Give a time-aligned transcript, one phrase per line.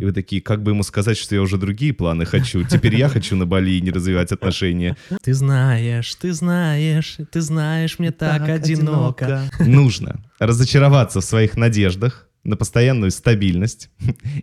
[0.00, 2.64] И вы такие, как бы ему сказать, что я уже другие планы хочу.
[2.64, 4.96] Теперь я хочу на Бали и не развивать отношения.
[5.22, 9.42] Ты знаешь, ты знаешь, ты знаешь, мне так, Так одиноко.
[9.60, 13.90] Нужно разочароваться в своих надеждах на постоянную стабильность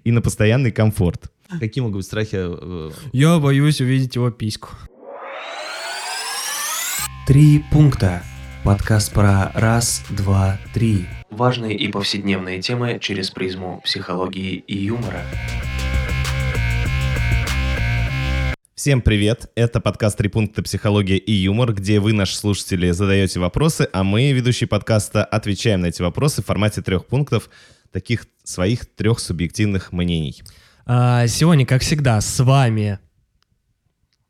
[0.04, 1.32] и на постоянный комфорт.
[1.60, 2.36] Какие могут быть страхи?
[2.40, 4.70] э, Я боюсь увидеть его письку.
[7.28, 8.24] Три пункта.
[8.64, 11.06] Подкаст про раз, два, три.
[11.36, 15.22] Важные и повседневные темы через призму психологии и юмора.
[18.74, 19.52] Всем привет!
[19.56, 20.64] Это подкаст «Три пункта.
[20.64, 25.88] Психология и юмор», где вы, наши слушатели, задаете вопросы, а мы, ведущие подкаста, отвечаем на
[25.88, 27.50] эти вопросы в формате трех пунктов,
[27.92, 30.42] таких своих трех субъективных мнений.
[30.86, 32.98] А, сегодня, как всегда, с вами...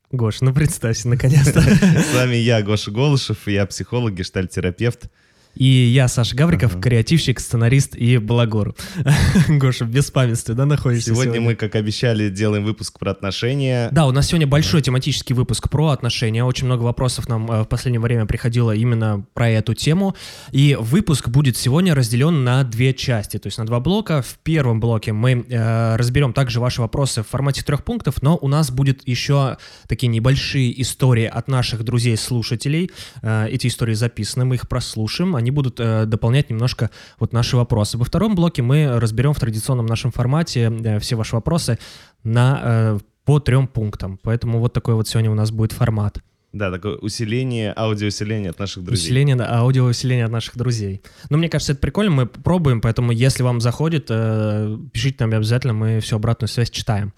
[0.10, 1.62] Гош, ну представься, наконец-то.
[2.02, 5.12] С вами я, Гоша Голышев, я психолог, гештальтерапевт.
[5.56, 6.82] И я, Саша Гавриков, Ага.
[6.82, 8.76] креативщик, сценарист и балагур.
[9.48, 13.90] Гоша, в беспамятстве, да, находишься Сегодня мы, как обещали, делаем выпуск про отношения.
[13.92, 16.44] Да, у нас сегодня большой тематический выпуск про отношения.
[16.44, 20.16] Очень много вопросов нам э, в последнее время приходило именно про эту тему.
[20.52, 24.22] И выпуск будет сегодня разделен на две части, то есть на два блока.
[24.22, 28.48] В первом блоке мы э, разберем также ваши вопросы в формате трех пунктов, но у
[28.48, 32.92] нас будет еще такие небольшие истории от наших друзей-слушателей.
[33.22, 35.36] Э, эти истории записаны, мы их прослушаем.
[35.46, 38.00] Они будут э, дополнять немножко вот наши вопросы.
[38.00, 41.78] Во втором блоке мы разберем в традиционном нашем формате э, все ваши вопросы
[42.24, 44.20] на э, по трем пунктам.
[44.24, 46.18] Поэтому вот такой вот сегодня у нас будет формат.
[46.52, 49.04] Да, такое усиление, аудиоусиление от наших друзей.
[49.04, 51.04] Усиление, аудиоусиление от наших друзей.
[51.30, 55.74] Но мне кажется, это прикольно, мы пробуем, поэтому если вам заходит, э, пишите нам обязательно,
[55.74, 57.14] мы всю обратную связь читаем.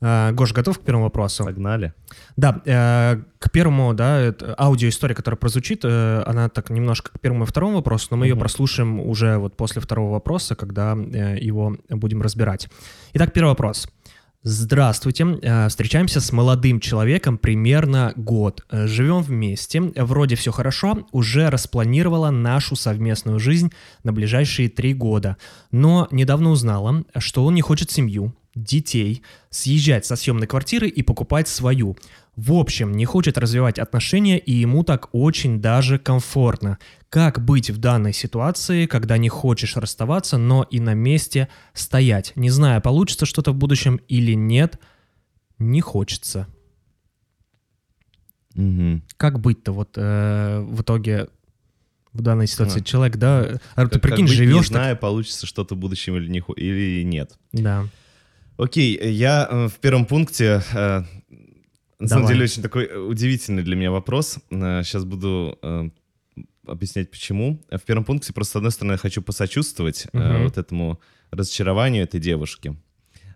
[0.00, 1.44] Э, Гош, готов к первому вопросу?
[1.44, 1.92] Погнали.
[2.36, 7.44] Да, э, к первому, да, это аудиоистория, которая прозвучит, э, она так немножко к первому
[7.44, 8.40] и второму вопросу, но мы ее Мгм.
[8.40, 12.68] прослушаем уже вот после второго вопроса, когда э, его будем разбирать.
[13.12, 13.88] Итак, первый вопрос.
[14.42, 15.26] Здравствуйте.
[15.68, 18.64] Встречаемся с молодым человеком примерно год.
[18.72, 19.82] Живем вместе.
[19.82, 21.06] Вроде все хорошо.
[21.12, 23.70] Уже распланировала нашу совместную жизнь
[24.02, 25.36] на ближайшие три года.
[25.72, 31.48] Но недавно узнала, что он не хочет семью, детей, съезжать со съемной квартиры и покупать
[31.48, 31.96] свою.
[32.36, 36.78] В общем, не хочет развивать отношения, и ему так очень даже комфортно.
[37.08, 42.32] Как быть в данной ситуации, когда не хочешь расставаться, но и на месте стоять?
[42.36, 44.78] Не знаю, получится что-то в будущем или нет,
[45.58, 46.46] не хочется.
[48.54, 49.02] Мгм.
[49.16, 51.28] Как быть-то вот э, в итоге
[52.12, 52.80] в данной ситуации?
[52.80, 52.84] А.
[52.84, 55.78] Человек, да, а ты Как- прикинь, как быть, живешь Не так- знаю, получится что-то в
[55.78, 57.38] будущем или, не, или нет.
[57.52, 57.86] Да.
[58.60, 60.62] Окей, я э, в первом пункте...
[60.72, 61.02] э,
[61.98, 62.34] на самом Давай.
[62.34, 64.38] деле очень такой э, удивительный для меня вопрос.
[64.50, 65.88] Сейчас буду э,
[66.66, 67.62] объяснять почему.
[67.70, 70.44] В первом пункте просто, с одной стороны, я хочу посочувствовать э, Мгм.
[70.44, 71.00] вот этому
[71.30, 72.76] разочарованию этой девушки.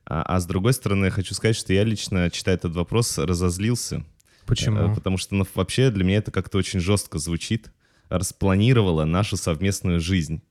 [0.05, 4.05] А, а с другой стороны, я хочу сказать, что я лично, читая этот вопрос, разозлился.
[4.45, 4.93] Почему?
[4.93, 7.71] Э, Потому что ну, вообще для меня это как-то очень жестко звучит.
[8.11, 10.43] Распланировала нашу совместную жизнь.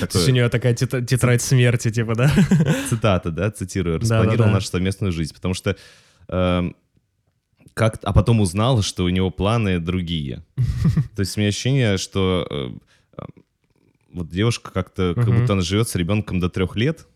[0.00, 2.30] Такое- у нее такая тетрадь смерти, типа, да?
[2.88, 5.76] цитата, да, цитирую, распланировал нашу совместную жизнь, потому что
[6.28, 6.76] эм,
[7.74, 10.44] как, а потом узнал, что у него планы другие.
[11.16, 12.70] То есть у меня ощущение, что э,
[13.18, 13.22] э,
[14.12, 17.06] вот девушка как-то, как будто она живет с ребенком до трех лет.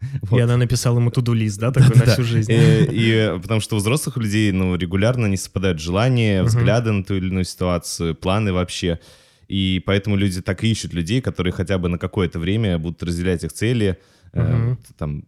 [0.00, 0.40] И Вот.
[0.40, 2.12] она написала ему туду-лист, да, такой на Да.
[2.14, 2.50] всю жизнь.
[2.50, 7.28] И потому что у взрослых людей, ну, регулярно не совпадают желания, взгляды на ту или
[7.28, 8.98] иную ситуацию, планы вообще.
[9.50, 13.42] И поэтому люди так и ищут людей, которые хотя бы на какое-то время будут разделять
[13.44, 13.98] их цели.
[14.32, 14.68] Э, Мгм.
[14.70, 15.24] вот Там,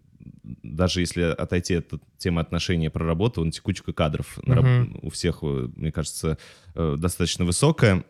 [0.62, 4.99] даже если отойти от темы отношений про работу, ну, текучка кадров на раб- Мгм.
[5.03, 6.38] у всех, э, мне кажется,
[6.77, 8.05] э, достаточно высокая.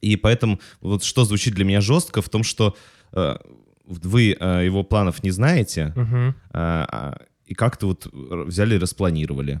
[0.00, 2.76] И поэтому вот что звучит для меня жестко в том, что
[3.12, 3.36] э,
[3.84, 6.34] вы э, его планов не знаете, а,
[6.90, 9.60] а, и как-то вот р- взяли и распланировали.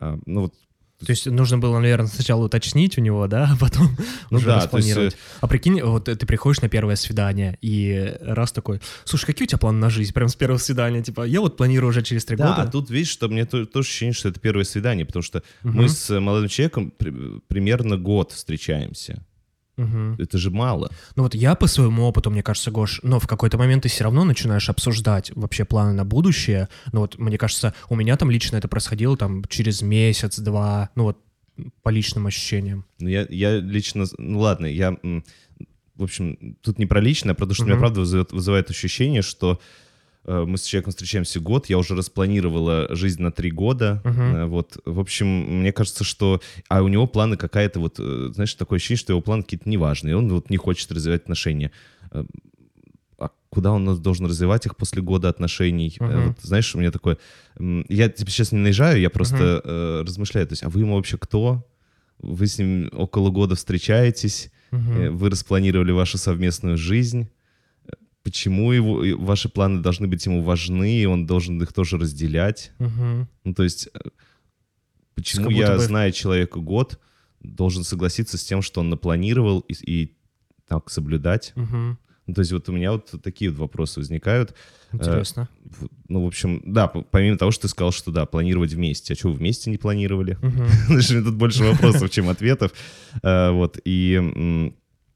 [0.00, 0.54] А, Ну вот,
[1.04, 3.96] То есть нужно было, наверное, сначала уточнить у него, да, а потом
[4.30, 5.16] Ну уже да, то есть, распланировать.
[5.40, 9.58] А прикинь, вот ты приходишь на первое свидание, и раз такой, слушай, какие у тебя
[9.58, 10.12] планы на жизнь?
[10.12, 12.70] Прям с первого свидания, типа, я вот планирую уже через три да, а года.
[12.72, 15.76] тут видишь, что мне то- тоже ощущение, что это первое свидание, потому что Мгм.
[15.76, 19.24] мы с э, молодым человеком при- примерно год встречаемся.
[19.78, 20.16] Мгм.
[20.18, 20.90] Это же мало.
[21.16, 24.04] Ну вот я по своему опыту, мне кажется, Гош, но в какой-то момент ты все
[24.04, 26.68] равно начинаешь обсуждать вообще планы на будущее.
[26.92, 31.18] Ну вот, мне кажется, у меня там лично это происходило там через месяц-два, ну вот
[31.82, 32.84] по личным ощущениям.
[32.98, 34.04] Ну, я, я лично...
[34.18, 34.96] Ну ладно, я...
[35.96, 37.80] В общем, тут не про личное, а про то, что меня Мгм.
[37.80, 39.60] правда вызывает, вызывает ощущение, что
[40.44, 44.02] мы с человеком встречаемся год, я уже распланировала жизнь на три года.
[44.04, 45.26] Э, Вот, в общем,
[45.60, 46.40] мне кажется, что...
[46.68, 47.96] А у него планы какая-то вот...
[47.98, 50.16] э, Знаешь, такое ощущение, что его планы какие-то неважные.
[50.16, 51.70] Он вот не хочет развивать отношения.
[52.12, 52.24] Э,
[53.18, 55.96] А куда он должен развивать их после года отношений.
[56.00, 56.28] Э, Мгм.
[56.28, 57.16] Вот, знаешь, у меня такое...
[57.88, 60.46] Я тебе сейчас не наезжаю, я просто э, размышляю.
[60.46, 61.66] То есть, а вы ему вообще кто?
[62.20, 67.28] Вы с ним около года встречаетесь, э, вы распланировали вашу совместную жизнь.
[68.28, 72.72] Э, Почему его, ваши планы должны быть ему важны, и он должен их тоже разделять?
[72.78, 73.28] Мгм.
[73.44, 73.98] Ну, то есть, э,
[75.14, 76.98] почему я, бы- зная человека год,
[77.40, 80.16] должен согласиться с тем, что он напланировал и, и
[80.66, 81.52] так соблюдать?
[81.56, 81.98] Мгм.
[82.26, 84.54] Ну, то есть вот у меня вот такие вот вопросы возникают.
[84.92, 85.48] Интересно.
[85.64, 89.14] В- Ну, в общем, да, помимо того, что ты сказал, что да, планировать вместе.
[89.14, 90.36] А что, вы вместе не планировали?
[90.42, 90.66] Мгм.
[90.86, 92.72] Знаешь, у меня тут больше вопросов, чем ответов.
[93.22, 94.72] Э, Вот, и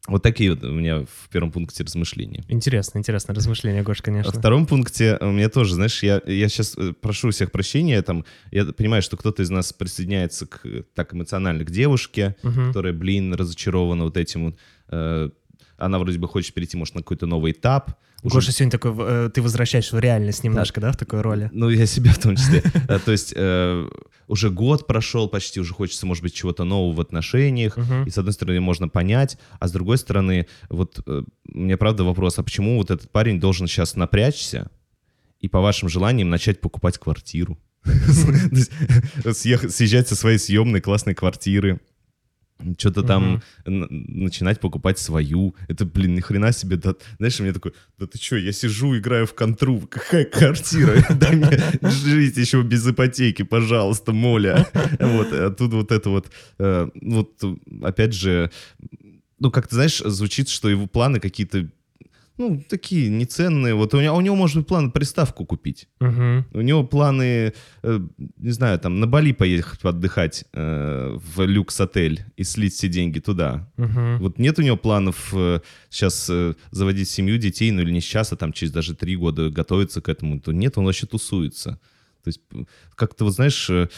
[0.09, 2.43] вот такие вот у меня в первом пункте размышления.
[2.49, 4.33] Интересно, интересно размышление, Гош, Во конечно.
[4.33, 8.65] втором пункте у меня тоже, знаешь, я, я сейчас прошу у всех прощения, там, я
[8.65, 12.69] понимаю, что кто-то из нас присоединяется к, так эмоционально к девушке, Мгм.
[12.69, 14.57] которая, блин, разочарована вот этим вот.
[14.89, 15.31] э,
[15.85, 17.97] она вроде бы хочет перейти, может, на какой-то новый этап.
[18.23, 21.51] Уже- Гоша сегодня такой, э, ты возвращаешься в реальность немножко, да, в такой роли?
[21.53, 22.63] Ну, я себя в том числе.
[22.89, 23.89] Э, То есть э,
[24.29, 27.77] уже год прошел почти, уже хочется, может быть, чего-то нового в отношениях.
[28.07, 32.39] И с одной стороны можно понять, а с другой стороны, вот э, меня правда вопрос,
[32.39, 34.71] а почему вот этот парень должен сейчас напрячься
[35.41, 37.59] и по вашим желаниям начать покупать квартиру?
[39.33, 41.81] Съезжать со своей съемной классной квартиры,
[42.79, 45.55] что-то там н- начинать покупать свою.
[45.69, 46.77] Это, блин, ни хрена себе.
[46.77, 51.05] Да, знаешь, меня такой, да ты что, я сижу, играю в контру, какая квартира?
[51.15, 51.59] Дай мне
[51.91, 54.67] жить еще без ипотеки, пожалуйста, моля.
[55.01, 57.43] Вот, а тут вот это вот, э, вот,
[57.83, 58.51] опять же,
[59.39, 61.69] ну, как ты знаешь, звучит, что его планы какие-то,
[62.39, 63.75] ну, такие неценные.
[63.75, 65.89] Вот у него, у него может быть план приставку купить.
[66.01, 66.47] Мгм.
[66.53, 67.53] У него планы,
[67.83, 68.01] э,
[68.37, 73.71] не знаю, там на Бали поехать отдыхать э, в люкс-отель и слить все деньги туда.
[73.77, 74.19] Мгм.
[74.19, 75.35] Вот нет у него планов
[75.91, 76.31] сейчас
[76.71, 80.09] заводить семью, детей, ну или не сейчас, а там через даже три года готовиться к
[80.09, 80.41] этому.
[80.41, 81.79] То нет, он вообще тусуется.
[82.25, 82.41] То есть
[82.95, 83.89] как-то, вот знаешь, э,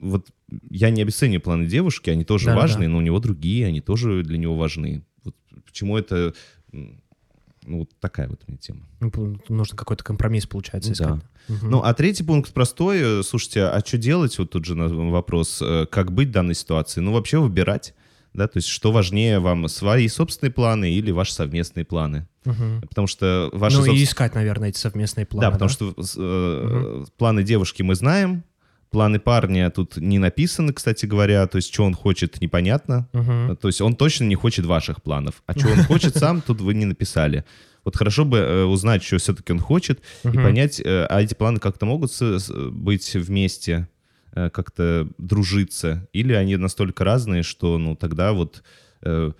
[0.00, 0.28] вот
[0.70, 2.60] я не обесцениваю планы девушки, они тоже Да, да.
[2.60, 5.04] важные, но у него другие, они тоже для него важны.
[5.22, 6.34] Вот почему это...
[7.64, 8.80] Ну, вот такая вот меня тема.
[9.00, 10.94] Ну, Нужно какой-то компромисс, получается, Да.
[10.94, 11.22] искать.
[11.48, 11.70] Мгм.
[11.70, 13.22] Ну, а третий пункт простой.
[13.24, 14.38] Слушайте, а что делать?
[14.38, 15.60] Вот тут же вопрос.
[15.62, 17.00] э, Как быть в данной ситуации?
[17.00, 17.94] Ну, вообще выбирать.
[18.32, 22.28] Да, то есть что важнее вам, свои собственные планы или ваши совместные планы?
[22.44, 22.80] Мгм.
[22.88, 25.46] Потому что ваши Ну и собс- искать, наверное, эти совместные планы.
[25.46, 28.44] Да, потому что э, планы девушки мы знаем,
[28.90, 33.08] планы парня тут не написаны, кстати говоря, то есть что он хочет, непонятно.
[33.12, 33.56] Мгм.
[33.56, 35.42] То есть он точно не хочет ваших планов.
[35.46, 37.44] А что он хочет сам, тут вы не написали.
[37.84, 41.58] Вот хорошо бы э, узнать, что все-таки он хочет, и понять, э, а эти планы
[41.60, 43.88] как-то могут с- с- быть вместе,
[44.32, 48.62] э, как-то дружиться, или они настолько разные, что, ну, тогда вот
[49.02, 49.32] э,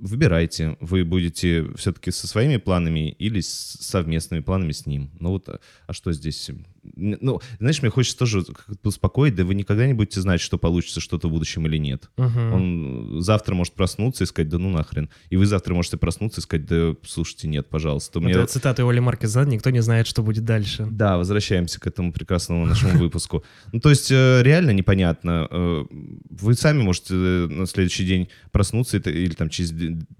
[0.00, 5.10] выбирайте, вы будете все-таки со своими планами или с совместными планами с ним.
[5.20, 6.50] Ну вот, а- а что здесь?
[6.82, 8.44] Ну, знаешь, мне хочется тоже
[8.82, 12.10] успокоить, да вы никогда не будете знать, что получится что-то в будущем или нет.
[12.16, 12.52] Мгм.
[12.52, 15.10] Он завтра может проснуться и сказать, да ну нахрен.
[15.30, 18.20] И вы завтра можете проснуться и сказать, да слушайте, нет, пожалуйста.
[18.20, 18.30] Меня...
[18.30, 20.86] Это цитата Оли Маркеза, никто не знает, что будет дальше.
[20.90, 23.44] Да, возвращаемся к этому прекрасному нашему выпуску.
[23.72, 25.46] Ну, то есть э, реально непонятно.
[25.50, 25.84] Э,
[26.30, 29.72] Вы сами можете э, на следующий день проснуться или там через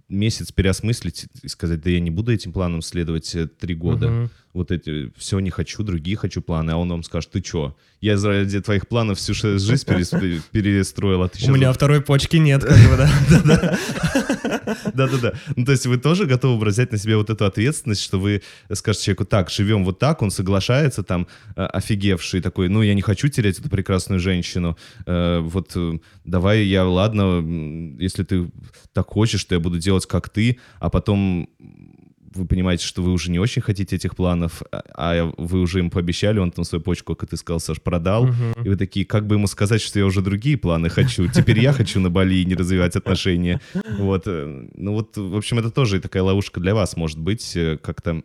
[0.08, 4.08] месяц переосмыслить и сказать, да я не буду этим планам следовать три года.
[4.08, 4.30] Мгм.
[4.52, 6.72] Вот эти, все не хочу, другие хочу планы.
[6.72, 7.76] А он вам скажет, ты чё?
[8.00, 12.64] Я ради твоих планов всю жизнь перес- перестроил, а ты У меня второй почки нет,
[12.64, 13.78] как бы, да.
[14.94, 15.32] Да-да-да.
[15.56, 19.06] Ну, то есть вы тоже готовы взять на себя вот эту ответственность, что вы скажете
[19.06, 21.26] человеку, так, живем вот так, он соглашается там,
[21.56, 24.76] э, офигевший такой, ну, я не хочу терять эту прекрасную женщину,
[25.06, 27.44] э, вот э, давай я, ладно,
[27.98, 28.50] если ты
[28.92, 31.48] так хочешь, то я буду делать как ты, а потом
[32.38, 35.90] вы понимаете, что вы уже не очень хотите этих планов, а- а вы уже им
[35.90, 38.64] пообещали, он там свою почку, как ты сказал, Саш, продал, Мгм.
[38.64, 41.72] и вы такие, как бы ему сказать, что я уже другие планы хочу, теперь я
[41.72, 43.60] хочу на Бали не развивать отношения.
[43.98, 47.76] Вот, э, ну вот, в общем, это тоже такая ловушка для вас может быть, э,
[47.76, 48.22] как-то,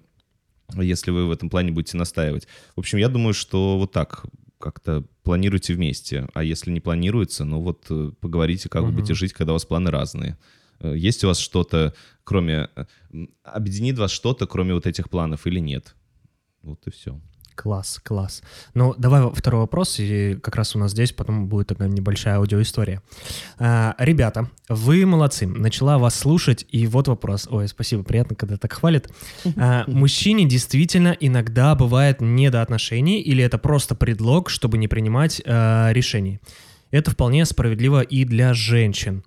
[0.81, 2.47] если вы в этом плане будете настаивать.
[2.75, 4.25] В общем, я думаю, что вот так
[4.59, 8.95] как-то планируйте вместе, а если не планируется, ну вот э, поговорите, как вы Мгм.
[8.97, 10.37] будете жить, когда у вас планы разные.
[10.83, 12.69] Э, Есть у вас что-то, кроме...
[12.75, 12.85] э,
[13.43, 15.95] Объединит вас что-то, кроме вот этих планов или нет?
[16.61, 17.19] Вот и все.
[17.55, 18.41] Класс, класс.
[18.73, 23.03] Ну, давай второй вопрос, и как раз у нас здесь потом будет такая небольшая аудиоистория.
[23.59, 25.45] А, ребята, вы молодцы.
[25.45, 27.47] Начала вас слушать, и вот вопрос.
[27.51, 29.07] Ой, спасибо, приятно, когда так хвалят.
[29.55, 35.39] А, мужчине действительно иногда бывает не до отношений, или это просто предлог, чтобы не принимать
[35.45, 36.39] а, решений.
[36.89, 39.23] Это вполне справедливо и для женщин.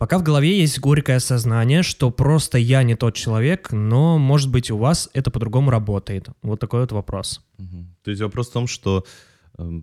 [0.00, 4.70] Пока в голове есть горькое осознание, что просто я не тот человек, но, может быть,
[4.70, 6.28] у вас это по-другому работает.
[6.40, 7.44] Вот такой вот вопрос.
[8.02, 9.04] То есть вопрос в том, что
[9.58, 9.82] э,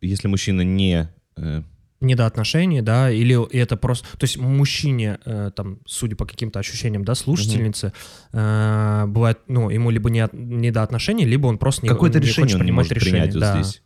[0.00, 1.08] если мужчина не...
[1.36, 1.62] Э,
[2.00, 4.06] Не до отношений, да, или это просто...
[4.18, 7.92] То есть мужчине, э, там, судя по каким-то ощущениям, да, слушательницы,
[8.32, 12.20] э, бывает, ну, ему либо не, от- не до отношений, либо он просто не, какое-то
[12.20, 13.22] не решение хочет он не принимать может решения.
[13.22, 13.62] принять вот да.
[13.62, 13.82] здесь.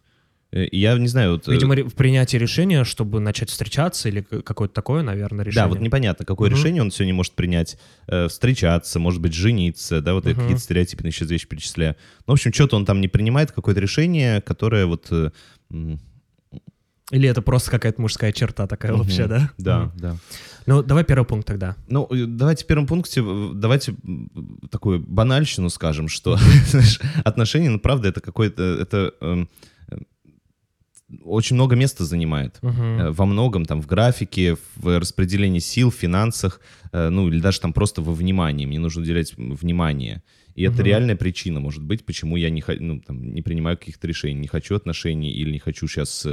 [0.55, 1.49] Э, Я не знаю, вот...
[1.49, 5.65] э, Видимо, в принятии решения, чтобы начать встречаться или какое-то такое, наверное, решение.
[5.65, 6.57] Да, вот непонятно, какое Мгм.
[6.59, 7.77] решение он все не может принять.
[8.07, 10.41] Э, встречаться, может быть, жениться, да, вот я Мгм.
[10.43, 11.97] какие-то стереотипные сейчас вещи перечисляю.
[12.27, 15.11] Ну, в общем, что-то он там не принимает, какое-то решение, которое вот...
[17.11, 19.03] Или это просто какая-то мужская черта такая мгм.
[19.03, 19.51] вообще, да?
[19.59, 19.93] Да, Мгм.
[19.97, 20.17] да.
[20.67, 21.77] Ну, давай первый пункт тогда.
[21.87, 23.23] Ну, давайте в первом пункте,
[23.55, 23.95] давайте
[24.71, 26.39] такую банальщину скажем, что
[27.25, 29.51] отношения, ну, правда, это какое-то, это эм,
[31.23, 32.59] очень много места занимает.
[32.63, 36.61] Э, Во многом, там, в графике, в распределении сил, в финансах,
[36.93, 38.67] э, ну, или даже там просто во внимании.
[38.67, 40.23] Мне нужно уделять внимание.
[40.55, 40.85] И это Мгм.
[40.85, 44.77] реальная причина, может быть, почему я не, ну, там, не принимаю каких-то решений, не хочу
[44.77, 46.27] отношений или не хочу сейчас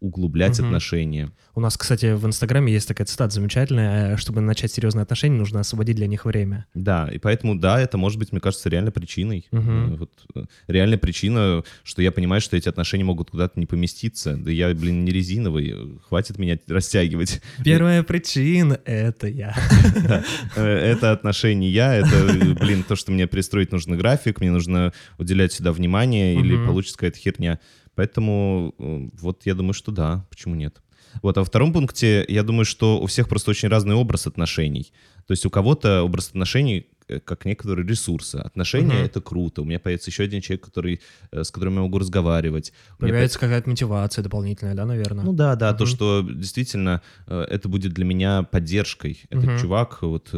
[0.00, 0.68] углублять Мгм.
[0.68, 1.30] отношения.
[1.54, 4.14] У нас, кстати, в Инстаграме есть такая цитата замечательная.
[4.14, 6.66] э, Чтобы начать серьезные отношения, нужно освободить для них время.
[6.74, 9.46] Да, и поэтому, да, это может быть, мне кажется, реально причиной.
[9.52, 14.36] Э, Вот, э, реальная причина, что я понимаю, что эти отношения могут куда-то не поместиться.
[14.36, 17.40] Да я, блин, не резиновый, хватит меня растягивать.
[17.64, 19.54] Первая причина— это я.
[20.56, 25.72] Это отношения я, это, блин, то, что мне пристроить нужно график, мне нужно уделять сюда
[25.72, 27.58] внимание, или получится какая-то херня.
[27.98, 30.80] Поэтому э, вот я думаю, что да, почему нет.
[31.20, 34.92] Вот, а во втором пункте я думаю, что у всех просто очень разный образ отношений.
[35.26, 38.36] То есть у кого-то образ отношений э, как некоторые ресурсы.
[38.36, 39.06] Отношения Мгм.
[39.06, 39.62] это круто.
[39.62, 41.00] У меня появится еще один человек, который,
[41.32, 42.72] э, с которым я могу разговаривать.
[43.00, 45.24] У меня какая-то мотивация дополнительная, да, наверное?
[45.24, 45.92] ну да, да, то, Мгм.
[45.92, 49.22] что действительно это будет для меня поддержкой.
[49.28, 49.58] Этот Мгм.
[49.58, 50.32] чувак, вот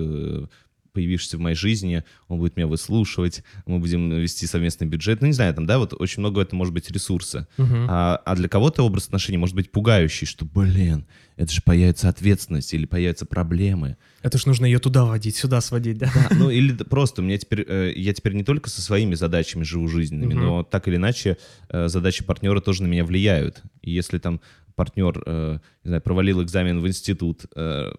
[0.92, 5.20] появившийся в моей жизни, он будет меня выслушивать, мы будем вести совместный бюджет.
[5.20, 7.48] Ну, не знаю, там, да, вот очень много это может быть ресурса.
[7.56, 7.86] Мгм.
[7.88, 11.06] А, а для кого-то образ отношений может быть пугающий, что, блин,
[11.36, 13.96] это же появится ответственность или появятся проблемы.
[14.22, 16.10] Это ж нужно ее туда водить, сюда сводить, да?
[16.30, 19.88] Ну, или просто у меня теперь, э, я теперь не только со своими задачами живу
[19.88, 20.42] жизненными, Мгм.
[20.42, 23.62] но так или иначе э, задачи партнера тоже на меня влияют.
[23.80, 24.40] И если там
[24.74, 27.92] партнер, э, не знаю, провалил экзамен в институт, э,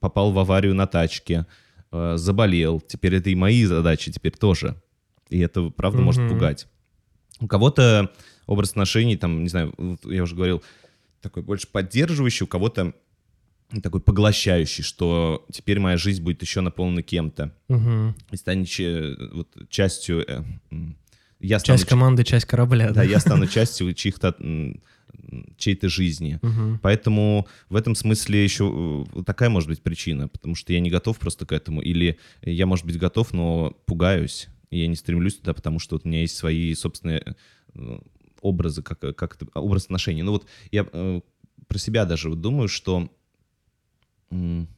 [0.00, 1.46] попал в аварию на тачке,
[1.94, 4.74] э, заболел, теперь это и мои задачи теперь тоже.
[5.30, 6.30] И это, правда, может Мгм.
[6.34, 6.66] пугать.
[7.40, 8.10] У кого-то
[8.46, 9.74] образ отношений, там, не знаю,
[10.04, 10.62] я уже говорил,
[11.20, 12.92] такой больше поддерживающий, у кого-то
[13.82, 18.14] такой поглощающий, что теперь моя жизнь будет еще наполнена кем-то Мгм.
[18.30, 18.68] и станет
[19.32, 20.24] вот, частью...
[20.30, 20.42] э,
[21.40, 23.02] я стану, Часть команды, часть корабля, да, да?
[23.04, 24.36] я стану частью чьих-то
[25.56, 26.38] чьей-то жизни.
[26.42, 26.78] Мгм.
[26.82, 31.18] Поэтому в этом смысле еще э, такая может быть причина, потому что я не готов
[31.18, 35.54] просто к этому, или я, может быть, готов, но пугаюсь, и я не стремлюсь туда,
[35.54, 37.36] потому что вот у меня есть свои собственные
[37.74, 37.98] э,
[38.40, 40.22] образы, как, как это, образ отношений.
[40.22, 41.20] Ну вот я э,
[41.66, 43.10] про себя даже вот думаю, что
[44.30, 44.68] м,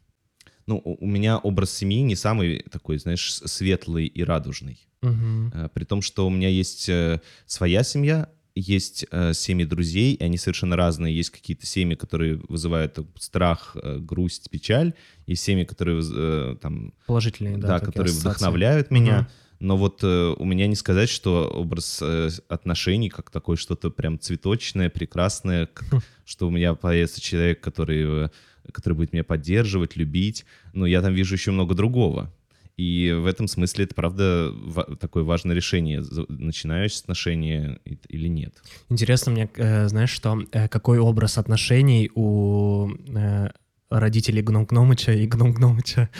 [0.66, 4.86] ну, у меня образ семьи не самый такой, знаешь, светлый и радужный.
[5.02, 5.52] Мгм.
[5.54, 10.24] Э, При том, что у меня есть э, своя семья, есть э, семьи друзей, и
[10.24, 11.14] они совершенно разные.
[11.14, 14.94] Есть какие-то семьи, которые вызывают страх, э, грусть, печаль,
[15.26, 18.28] есть семьи, которые э, там, Положительные, да, да, которые ассоциации.
[18.30, 19.18] вдохновляют меня.
[19.20, 19.28] Мгм.
[19.58, 24.18] Но вот э, у меня не сказать, что образ э, отношений как такое что-то прям
[24.18, 26.00] цветочное, прекрасное, как- Хм.
[26.24, 28.28] что у меня появится человек, который, э,
[28.72, 30.44] который будет меня поддерживать, любить.
[30.74, 32.32] Но я там вижу еще много другого.
[32.76, 34.52] И в этом смысле это, правда,
[35.00, 38.54] такое важное решение, начинаешь отношения или нет.
[38.90, 43.48] Интересно мне, э, знаешь, что э, какой образ отношений у э,
[43.88, 46.10] родителей Гном Гномыча и Гном Гномыча?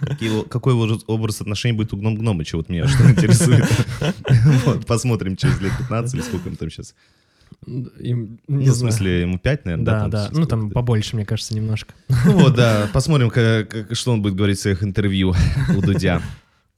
[0.00, 2.56] Какие- Какой образ- образ отношений будет у Гном Гномыча?
[2.56, 3.64] Вот меня что интересует.
[4.66, 6.96] Вот, Посмотрим через лет 15 или сколько им там сейчас.
[7.66, 8.92] Им- Ну, не в знаю.
[8.92, 10.28] смысле, ему 5, наверное, Да, да.
[10.32, 11.94] Ну, там побольше, мне кажется, немножко.
[12.24, 15.34] Ну вот, да, посмотрим, как- что он будет говорить в своих интервью
[15.76, 16.20] у Дудя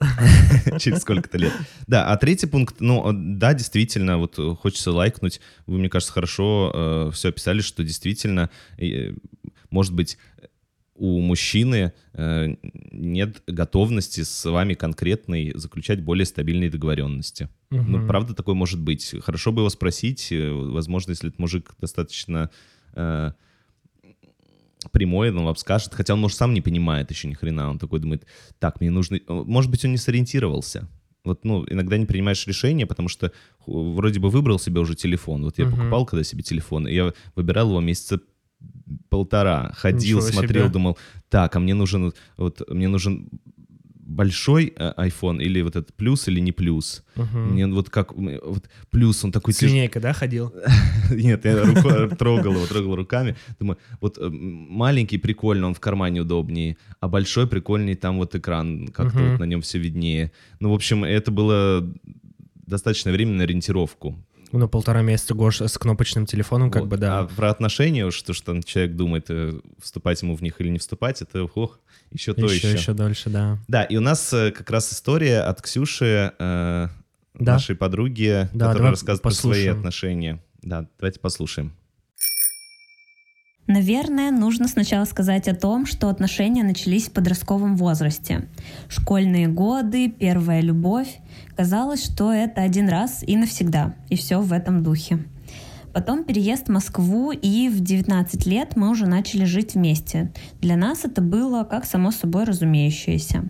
[0.79, 1.53] через сколько-то лет.
[1.87, 5.41] Да, а третий пункт, ну, да, действительно, вот э, хочется лайкнуть.
[5.67, 9.13] Вы, мне кажется, хорошо все описали, что действительно, э,
[9.71, 10.19] может быть,
[10.97, 12.55] у мужчины э,
[12.93, 17.49] нет готовности с вами конкретной заключать более стабильные договоренности.
[17.71, 18.07] Ну, Мгм.
[18.07, 19.15] правда, такое может быть.
[19.23, 20.29] Хорошо бы его спросить.
[20.31, 22.51] э, Возможно, если этот мужик достаточно
[22.95, 23.33] э,
[24.93, 25.95] прямой, он вам скажет.
[25.95, 27.71] Хотя он, может, сам не понимает еще ни хрена.
[27.71, 28.27] Он такой думает,
[28.59, 29.19] так, мне нужно...
[29.29, 30.89] Может быть, он не сориентировался.
[31.25, 35.43] Вот, ну, иногда не принимаешь решения, потому что ху- вроде бы выбрал себе уже телефон.
[35.43, 35.77] Вот я Мгм.
[35.77, 38.21] покупал когда себе телефон, и я выбирал его месяца
[39.09, 39.73] полтора.
[39.77, 40.73] Ходил, Ничего смотрел, себе.
[40.73, 43.29] думал, так, а мне нужен вот мне нужен
[44.07, 47.03] большой э, iPhone или вот этот плюс или не плюс.
[47.17, 47.53] Мгм.
[47.53, 50.53] Мне вот как вот плюс, он такой С линейкой, да, ходил?
[51.11, 53.37] Нет, я руко- трогал его, трогал руками.
[53.59, 58.89] Думаю, вот э, маленький прикольно, он в кармане удобнее, а большой прикольней, там вот экран,
[58.89, 60.31] как-то вот на нем все виднее.
[60.61, 61.87] Ну, в общем, это было
[62.67, 64.17] достаточное время на ориентировку.
[64.57, 66.89] Ну, полтора месяца Гош с кнопочным телефоном, как Вот.
[66.91, 67.21] бы, да.
[67.21, 70.79] А про отношения, уж то, что человек думает, э, вступать ему в них или не
[70.79, 71.81] вступать, это ох,
[72.13, 72.79] еще то еще, еще.
[72.79, 73.59] еще дольше, да.
[73.67, 76.89] Да, и у нас э, как раз история от Ксюши, э,
[77.35, 77.53] Да.
[77.55, 79.77] нашей подруги, Да, которая рассказывает про свои послушаем.
[79.79, 80.43] отношения.
[80.63, 81.73] Да, давайте послушаем.
[83.67, 88.47] Наверное, нужно сначала сказать о том, что отношения начались в подростковом возрасте.
[88.89, 91.19] Школьные годы, первая любовь.
[91.57, 95.25] Казалось, что это один раз и навсегда, и все в этом духе.
[95.95, 100.31] Потом переезд в Москву, и в 19 лет мы уже начали жить вместе.
[100.61, 103.49] Для нас это было как само собой разумеющееся.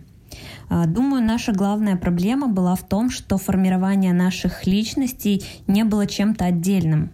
[0.68, 6.44] А, Думаю, наша главная проблема была в том, что формирование наших личностей не было чем-то
[6.44, 7.10] отдельным.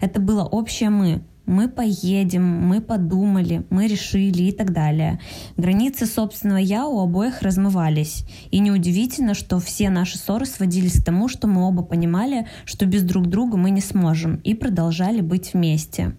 [0.00, 1.22] Это было общее «мы».
[1.52, 5.20] Мы поедем, мы подумали, мы решили и так далее.
[5.58, 8.24] Границы собственного «я» у обоих размывались.
[8.50, 13.02] И неудивительно, что все наши ссоры сводились к тому, что мы оба понимали, что без
[13.02, 16.16] друг друга мы не сможем, и продолжали быть вместе.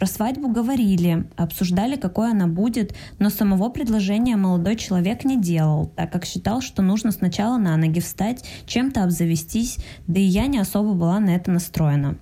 [0.00, 6.10] Про свадьбу говорили, обсуждали, какой она будет, но самого предложения молодой человек не делал, так
[6.10, 9.76] как считал, что нужно сначала на ноги встать, чем-то обзавестись,
[10.08, 12.18] да и я не особо была на это настроена.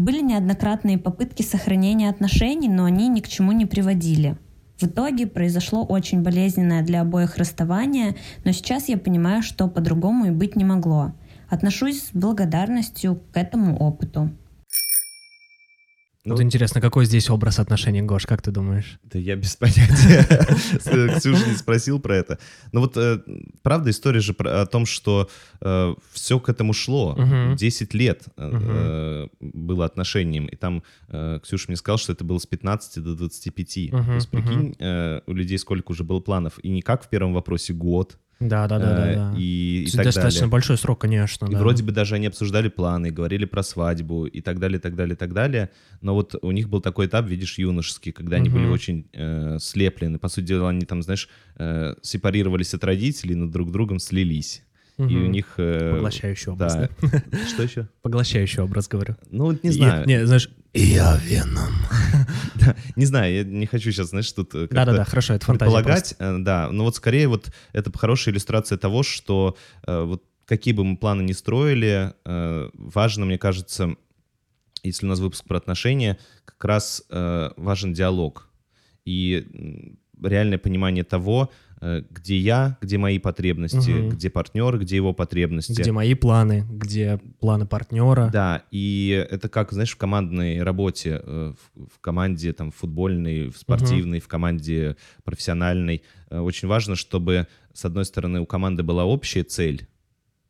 [0.00, 4.38] Были неоднократные попытки сохранения отношений, но они ни к чему не приводили.
[4.78, 10.30] В итоге произошло очень болезненное для обоих расставание, но сейчас я понимаю, что по-другому и
[10.30, 11.12] быть не могло.
[11.50, 14.30] Отношусь с благодарностью к этому опыту.
[16.24, 18.98] Ну, Вот интересно, какой здесь образ отношений, Гош, как ты думаешь?
[19.04, 20.26] Да я без понятия.
[21.18, 22.38] Ксюша не спросил про это.
[22.72, 23.20] Но вот э,
[23.62, 25.30] правда история же о том, что
[26.12, 27.14] все к этому шло.
[27.16, 27.56] Мгм.
[27.56, 30.46] 10 лет э, было отношением.
[30.46, 33.90] И там э, Ксюша мне сказал, что это было с 15 до 25.
[33.90, 36.58] То есть прикинь, э, у людей сколько уже было планов.
[36.62, 38.18] И не как в первом вопросе год.
[38.40, 39.30] Да, да, да, э, да.
[39.32, 39.38] да.
[39.38, 40.50] И и так достаточно далее.
[40.50, 41.46] большой срок, конечно.
[41.46, 41.58] И да.
[41.58, 45.34] вроде бы даже они обсуждали планы, говорили про свадьбу и так далее, так далее, так
[45.34, 45.70] далее.
[46.00, 50.18] Но вот у них был такой этап, видишь, юношеский, когда они были очень э, слеплены.
[50.18, 54.62] По сути дела, они там, знаешь, э, сепарировались от родителей, но друг другом слились.
[55.08, 55.54] И у них...
[55.56, 56.88] э, Поглощающий образ, да.
[57.00, 57.22] да?
[57.48, 57.88] Что еще?
[58.02, 59.16] Поглощающий образ, говорю.
[59.30, 60.06] Ну, вот не знаю.
[60.06, 61.72] Не, знаешь, я Веном.
[62.56, 66.14] Да, не знаю, я не хочу сейчас, знаешь, тут э, Да-да-да, хорошо, это фантазия предполагать,
[66.18, 70.84] э, да, но вот скорее вот это хорошая иллюстрация того, что э, вот какие бы
[70.84, 73.94] мы планы ни строили, э, важно, мне кажется,
[74.82, 78.50] если у нас выпуск про отношения, как раз э, важен диалог
[79.06, 79.46] и
[80.22, 84.08] реальное понимание того, где я, где мои потребности, Мгм.
[84.10, 85.80] где партнер, где его потребности.
[85.80, 88.28] Где мои планы, где планы партнера.
[88.32, 93.56] Да, и это как, знаешь, в командной работе, э, в, в команде там футбольной, в
[93.56, 96.02] спортивной, в команде профессиональной.
[96.30, 99.88] э, Очень важно, чтобы, с одной стороны, у команды была общая цель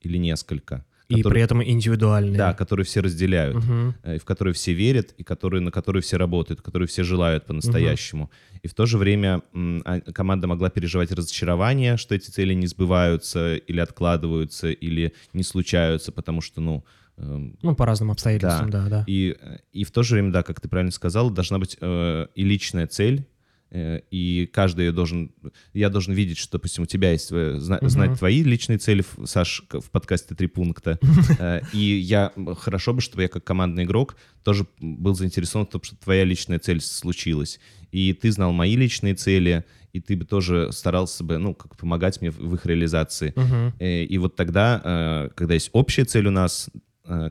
[0.01, 0.85] или несколько.
[1.11, 2.37] И которые- при этом индивидуальные.
[2.39, 3.63] Да, которые все разделяют,
[4.03, 7.47] э, и в которые все верят, и которые, на которые все работают, которые все желают
[7.47, 8.31] по-настоящему.
[8.63, 9.43] И в то же время
[9.85, 16.13] а, команда могла переживать разочарование, что эти цели не сбываются или откладываются, или не случаются,
[16.13, 16.85] потому что, ну,
[17.17, 19.05] эм, Ну, по разным обстоятельствам, да, да.
[19.07, 22.27] и, э, и в то же время, да, как ты правильно сказал, должна быть э,
[22.35, 23.27] и личная цель,
[23.73, 25.33] и каждый ее должен...
[25.73, 27.31] Я должен видеть, что, допустим, у тебя есть...
[27.31, 27.57] э.
[27.59, 30.99] Знать твои личные цели, Саш, в подкасте «Три пункта».
[31.39, 32.33] Э, И я...
[32.59, 36.59] Хорошо бы, чтобы я как командный игрок тоже был заинтересован в том, чтобы твоя личная
[36.59, 37.61] цель случилась.
[37.93, 42.21] И ты знал мои личные цели, и ты бы тоже старался бы, ну, как помогать
[42.21, 43.33] мне в их реализации.
[43.79, 46.79] Э, И вот тогда, э, когда есть общая цель у нас, э,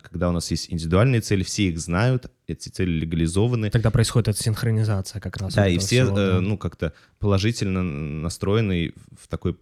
[0.01, 3.69] когда у нас есть индивидуальные цели, все их знают, эти цели легализованы.
[3.69, 5.53] Тогда происходит эта синхронизация как раз.
[5.53, 6.41] Да, и все, всего, э, да.
[6.41, 9.57] ну, как-то положительно настроены в такой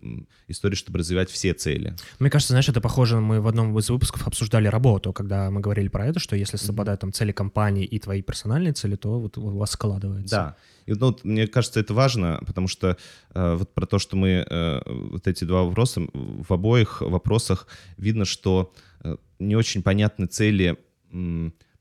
[0.47, 1.95] истории, чтобы развивать все цели.
[2.19, 5.88] Мне кажется, знаешь, это похоже, мы в одном из выпусков обсуждали работу, когда мы говорили
[5.89, 9.58] про это, что если совпадают там цели компании и твои персональные цели, то вот у
[9.58, 10.36] вас складывается.
[10.36, 10.56] Да.
[10.88, 12.97] И ну, вот мне кажется, это важно, потому что
[13.34, 18.23] э, вот про то, что мы э, вот эти два вопроса, в обоих вопросах видно,
[18.23, 18.96] что э,
[19.39, 20.78] не очень понятны цели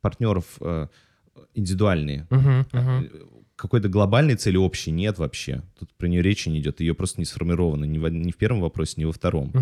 [0.00, 0.86] партнеров э,
[1.54, 2.26] индивидуальные.
[2.30, 2.66] Мгм.
[2.72, 3.02] Э,
[3.56, 5.62] Какой-то глобальной цели общей нет вообще.
[5.78, 6.80] Тут про нее речи не идет.
[6.80, 9.52] Ее просто не сформировано ни в, ни в первом вопросе, ни во втором.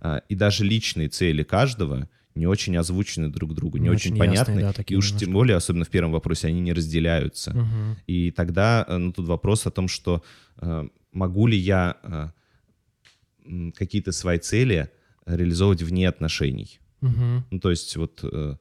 [0.00, 4.18] А, И даже личные цели каждого не очень озвучены друг другу, не, Не очень, очень
[4.18, 4.60] понятны.
[4.60, 5.18] ясные, да, и уж немножко.
[5.18, 7.50] тем более, особенно в первом вопросе, они не разделяются.
[7.52, 7.96] Мгм.
[8.06, 10.22] И тогда, э, ну, тут вопрос о том, что
[10.62, 14.88] э, могу ли я э, какие-то свои цели
[15.26, 16.80] реализовывать вне отношений.
[17.02, 17.44] Мгм.
[17.50, 18.56] Ну, то есть вот э,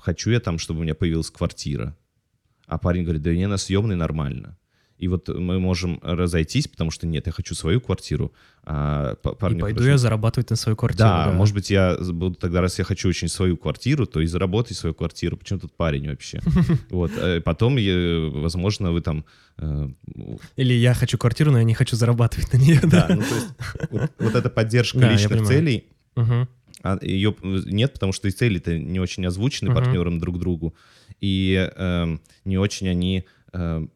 [0.00, 1.96] хочу я там, чтобы у меня появилась квартира,
[2.66, 4.56] а парень говорит, да не на съемной нормально.
[5.02, 8.32] И вот мы можем разойтись, потому что нет, я хочу свою квартиру,
[8.64, 11.08] а п- И пойду хорошо- я зарабатывать на свою квартиру.
[11.08, 14.76] да, может быть, я буду тогда, раз я хочу очень свою квартиру, то и заработать
[14.76, 15.38] свою квартиру.
[15.38, 16.40] Почему тут парень вообще?
[16.90, 17.12] Вот.
[17.16, 17.76] э, Потом,
[18.42, 19.24] возможно, вы там...
[19.56, 19.88] э,
[20.56, 22.80] Или я хочу квартиру, но я не хочу зарабатывать на нее.
[22.82, 23.14] Да, Да.
[23.16, 25.84] ну то есть вот эта поддержка Да, личных целей.
[26.82, 29.80] А ее нет, потому что и цели-то не очень озвучены Мгм.
[29.80, 30.74] партнерам друг другу,
[31.20, 33.24] и эм, не очень они...
[33.52, 33.90] эм,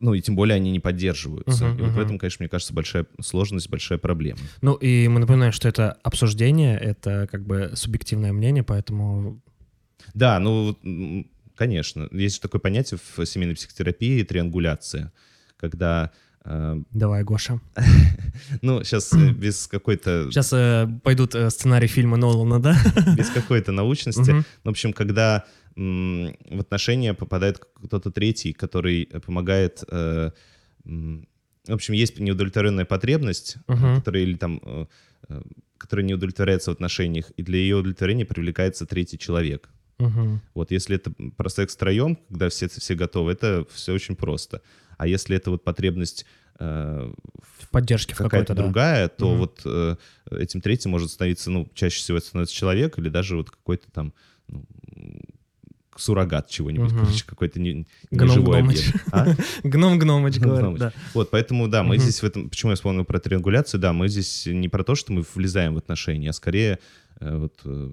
[0.00, 1.66] ну, и тем более они не поддерживаются.
[1.66, 2.04] Мгм, и вот в мгм.
[2.04, 4.38] этом, конечно, мне кажется, большая сложность, большая проблема.
[4.62, 9.40] Ну и мы напоминаем, что это обсуждение, это как бы субъективное мнение, поэтому
[10.14, 10.76] Да, ну,
[11.56, 12.08] конечно.
[12.12, 15.12] Есть такое понятие в семейной психотерапии— триангуляция,
[15.56, 17.60] когда, э, давай, Гоша.
[18.62, 22.76] ну, сейчас без какой-то, Сейчас э, пойдут э, сценарий фильма Нолана, да?
[23.16, 25.44] без какой-то научности, ну, в общем, когда
[25.76, 29.84] м, в отношения попадает кто-то третий, который помогает...
[29.90, 30.30] э,
[30.84, 31.28] м,
[31.66, 34.86] в общем, есть неудовлетворенная потребность, которая или там, э,
[35.28, 35.42] э,
[35.76, 39.68] которая не удовлетворяется в отношениях, и для ее удовлетворения привлекается третий человек.
[39.98, 40.40] Мгм.
[40.54, 44.62] Вот если это про секс втроем, когда все, все готовы, это все очень просто.
[44.98, 46.26] А если это вот потребность
[46.58, 47.12] э,
[47.60, 48.62] В поддержке какая-то да.
[48.62, 49.38] другая, то Мгм.
[49.38, 49.96] вот э,
[50.30, 54.12] этим третьим может становиться, ну, чаще всего это становится человек или даже вот какой-то там
[54.48, 54.64] ну,
[55.96, 57.00] суррогат чего-нибудь, Мгм.
[57.00, 58.78] короче, какой-то не, неживой Гномыч.
[58.78, 59.04] объект.
[59.12, 59.26] А?
[59.64, 60.92] Гном Гномыч Гном говорит, да.
[61.14, 62.02] Вот, поэтому, да, мы Мгм.
[62.02, 62.50] здесь в этом...
[62.50, 63.80] Почему я вспомнил про триангуляцию?
[63.80, 66.78] Да, мы здесь не про то, что мы влезаем в отношения, а скорее
[67.20, 67.90] э, вот э,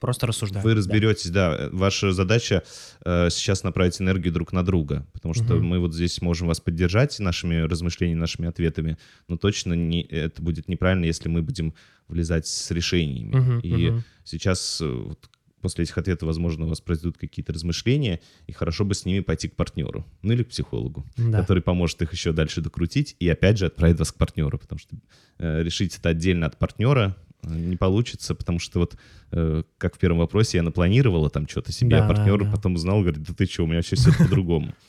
[0.00, 0.62] Просто рассуждаем.
[0.64, 0.76] Вы да.
[0.76, 1.56] разберетесь, да.
[1.58, 2.62] э, Ваша задача
[3.04, 5.64] э, сейчас направить энергию друг на друга, потому что Мгм.
[5.66, 10.68] мы вот здесь можем вас поддержать нашими размышлениями, нашими ответами, но точно не, это будет
[10.68, 11.74] неправильно, если мы будем
[12.06, 13.34] влезать с решениями.
[13.36, 14.04] Мгм, И мгм.
[14.24, 15.28] сейчас э, вот,
[15.60, 19.48] после этих ответов, возможно, у вас произойдут какие-то размышления, и хорошо бы с ними пойти
[19.48, 21.40] к партнеру, ну или к психологу, Да.
[21.40, 24.96] который поможет их еще дальше докрутить и опять же отправит вас к партнеру, потому что
[25.38, 27.16] э, решить это отдельно от партнера
[27.48, 28.96] не получится, потому что вот
[29.32, 32.50] э, как в первом вопросе я напланировала там что-то себе, Да, а партнер да.
[32.50, 34.74] потом узнал, говорит, да ты что, у меня вообще все по-другому.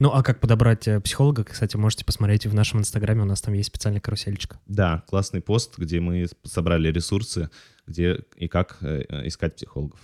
[0.00, 3.54] Ну, а как подобрать э, психолога, кстати, можете посмотреть в нашем инстаграме, у нас там
[3.54, 4.58] есть специальная карусельчика.
[4.66, 7.48] Да, классный пост, где мы собрали ресурсы,
[7.86, 10.00] где и как э, искать психологов.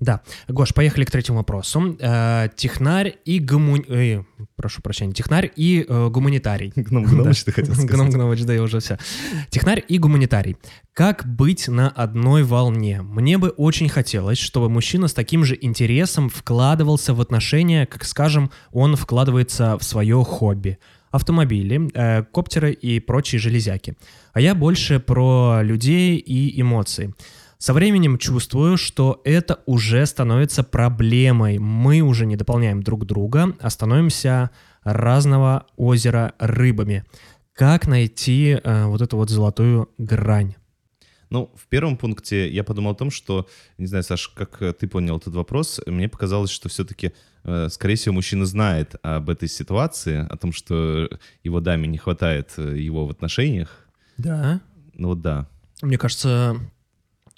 [0.00, 0.22] Да.
[0.48, 1.96] Гош, поехали к третьему вопросу.
[2.00, 3.76] Э, технарь и гуму...
[3.76, 4.22] э,
[4.56, 5.12] прошу прощения.
[5.12, 6.72] Технарь и э, гуманитарий.
[6.76, 7.04] Гном.
[7.04, 8.14] Гномыч, ты хотел Гном сказать.
[8.14, 8.98] Гномыч, да, я уже все.
[9.50, 10.56] Технарь и гуманитарий.
[10.94, 13.02] Как быть на одной волне?
[13.02, 18.50] Мне бы очень хотелось, чтобы мужчина с таким же интересом вкладывался в отношения, как, скажем,
[18.72, 20.78] он вкладывается в свое хобби.
[21.10, 23.96] Автомобили, э, коптеры и прочие железяки.
[24.32, 27.12] А я больше про людей и эмоции.
[27.60, 31.58] Со временем чувствую, что это уже становится проблемой.
[31.58, 34.48] Мы уже не дополняем друг друга, а становимся
[34.82, 37.04] разного озера рыбами.
[37.52, 40.54] Как найти э, вот эту вот золотую грань?
[41.28, 43.46] Ну, в первом пункте я подумал о том, что,
[43.76, 47.12] не знаю, Саш, как э, ты понял этот вопрос, мне показалось, что все-таки,
[47.68, 51.10] скорее всего, мужчина знает об этой ситуации, о том, что
[51.44, 53.86] его даме не хватает э, его в отношениях.
[54.16, 54.62] Да.
[54.94, 55.46] Ну вот да.
[55.82, 56.58] Мне кажется,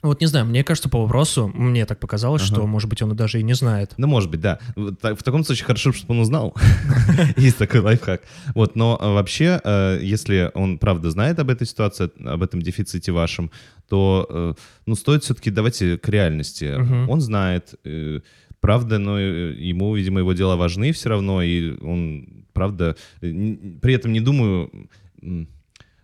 [0.03, 2.55] вот не знаю, мне кажется, по вопросу, мне так показалось, Ага.
[2.55, 3.95] что, может быть, он даже и не знает.
[3.97, 4.59] Ну, может быть, да.
[4.75, 6.57] В в таком случае хорошо, чтобы он узнал.
[7.37, 8.23] Есть такой лайфхак.
[8.55, 13.13] Вот, но э, вообще, э, если он правда знает об этой ситуации, об этом дефиците
[13.13, 13.51] вашем,
[13.89, 14.55] то, э,
[14.87, 16.75] ну, стоит все-таки давайте к реальности.
[17.09, 17.75] Он знает,
[18.61, 24.21] правда, но ему, видимо, его дела важны все равно, и он, правда, при этом не
[24.21, 24.89] думаю,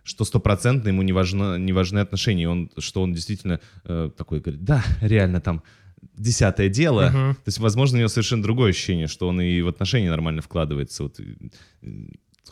[0.09, 4.39] что стопроцентно ему не, важно, не важны отношения, и он, что он действительно э, такой
[4.39, 5.61] говорит, да, реально там
[6.17, 7.09] десятое дело.
[7.09, 7.35] Мгм.
[7.35, 11.03] То есть, возможно, у него совершенно другое ощущение, что он и в отношения нормально вкладывается.
[11.03, 11.19] Вот,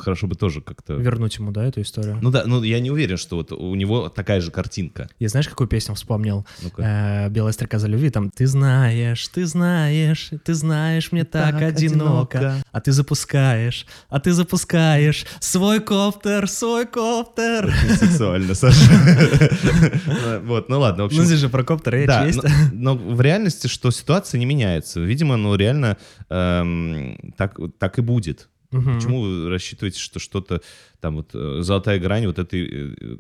[0.01, 0.93] хорошо бы тоже как-то...
[0.93, 2.19] Вернуть ему, да, эту историю?
[2.21, 5.09] Ну да, ну я не уверен, что вот у него такая же картинка.
[5.19, 6.45] Я знаешь, какую песню вспомнил?
[6.61, 6.81] Ну-ка.
[6.81, 11.61] Э, «Белая стрека за любви», там «Ты знаешь, ты знаешь, ты знаешь, мне так, Так
[11.61, 12.65] одиноко, одиноко».
[12.71, 17.65] а ты запускаешь, а ты запускаешь свой коптер, свой коптер».
[17.65, 18.77] Очень сексуально, Саша.
[20.43, 21.19] Вот, ну ладно, в общем...
[21.19, 22.39] Ну, здесь же про коптер речь есть.
[22.71, 24.99] но, в реальности, что ситуация не меняется.
[24.99, 25.97] Видимо, ну реально
[26.29, 28.49] эм, так и будет.
[28.71, 28.95] Мгм.
[28.95, 30.61] Почему вы рассчитываете, что что-то
[30.99, 33.15] там вот э, золотая грань вот этой, э,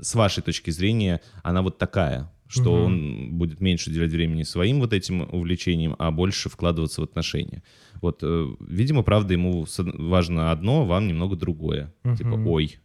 [0.00, 2.30] с вашей точки зрения, она вот такая?
[2.52, 2.84] что Мгм.
[2.84, 7.62] он будет меньше уделять времени своим вот этим увлечениям, а больше вкладываться в отношения.
[8.02, 11.94] Вот, э, видимо, правда, ему важно одно, вам немного другое.
[12.18, 12.46] Типа, Мгм.
[12.48, 12.76] ой,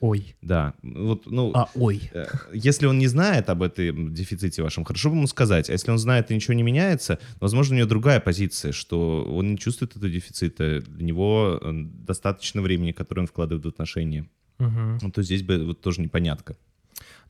[0.00, 0.36] Ой.
[0.42, 0.74] да.
[0.82, 2.10] Вот, ну, А, ой.
[2.14, 5.68] Э, Если он не знает об этой дефиците вашем, хорошо бы ему сказать.
[5.68, 9.50] А если он знает и ничего не меняется, возможно, у него другая позиция, что он
[9.52, 10.80] не чувствует этого дефицита.
[10.82, 11.70] Для него э,
[12.06, 14.28] достаточно времени, которое он вкладывает в отношения.
[14.58, 14.98] Мгм.
[15.02, 16.56] Ну, то здесь бы вот тоже непонятка.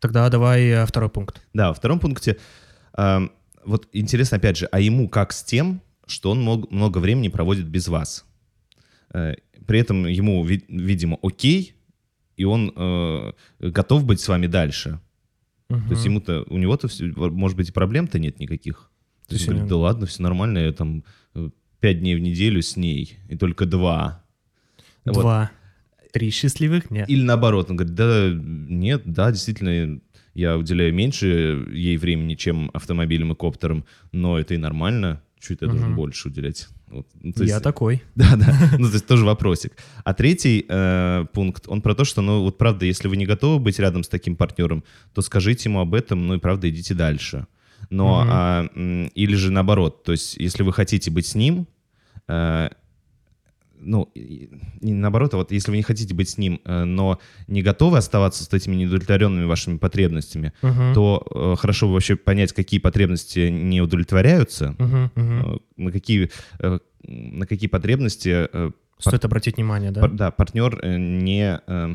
[0.00, 1.40] Тогда давай э, второй пункт.
[1.54, 2.36] Да, во втором пункте,
[2.96, 3.28] э,
[3.64, 7.66] вот интересно, опять же, а ему как с тем, что он мог- много времени проводит
[7.66, 8.24] без вас?
[9.14, 9.34] Э,
[9.66, 11.74] При этом ему, ви- видимо, окей,
[12.38, 15.00] и он э, готов быть с вами дальше.
[15.68, 16.88] То есть ему-то, у него-то,
[17.30, 18.90] может быть, и проблем-то нет никаких.
[19.26, 22.62] То есть он говорит, да ладно, все нормально, я там э, пять дней в неделю
[22.62, 24.24] с ней, и только два.
[25.04, 25.20] Вот.
[25.20, 25.50] Два.
[26.12, 26.90] Три счастливых?
[26.90, 27.06] Нет.
[27.10, 30.00] Или наоборот, он говорит, да нет, да, действительно,
[30.32, 35.66] я уделяю меньше ей времени, чем автомобилем и коптером, но это и нормально, чуть я
[35.66, 35.96] должен Мгм.
[35.96, 36.68] больше уделять.
[36.90, 37.06] Вот.
[37.20, 38.02] Ну, Я есть- такой.
[38.14, 38.70] Да, да.
[38.78, 39.72] Ну, то есть тоже вопросик.
[40.04, 43.58] А третий э, пункт, он про то, что, ну, вот правда, если вы не готовы
[43.58, 44.82] быть рядом с таким партнером,
[45.14, 47.46] то скажите ему об этом, ну и правда, идите дальше.
[47.90, 48.30] Но, Мгм.
[48.32, 48.66] а,
[49.14, 51.66] или же наоборот, то есть если вы хотите быть с ним,
[52.26, 52.68] э,
[53.80, 54.48] ну, и-
[54.80, 57.98] не наоборот, а вот если вы не хотите быть с ним, э, но не готовы
[57.98, 60.94] оставаться с этими недовлетворенными вашими потребностями, Мгм.
[60.94, 65.54] то э, хорошо бы вообще понять, какие потребности не удовлетворяются, Мгм, мгм.
[65.54, 70.00] э, на какие, э, на какие потребности э, Стоит обратить внимание, да?
[70.00, 71.94] пар- да, партнер э, не э,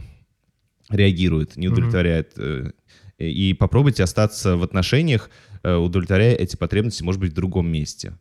[0.90, 2.34] реагирует, не удовлетворяет.
[2.38, 2.72] э,
[3.20, 5.30] И попробуйте остаться в отношениях,
[5.64, 8.14] удовлетворяя эти потребности, может быть, в другом месте.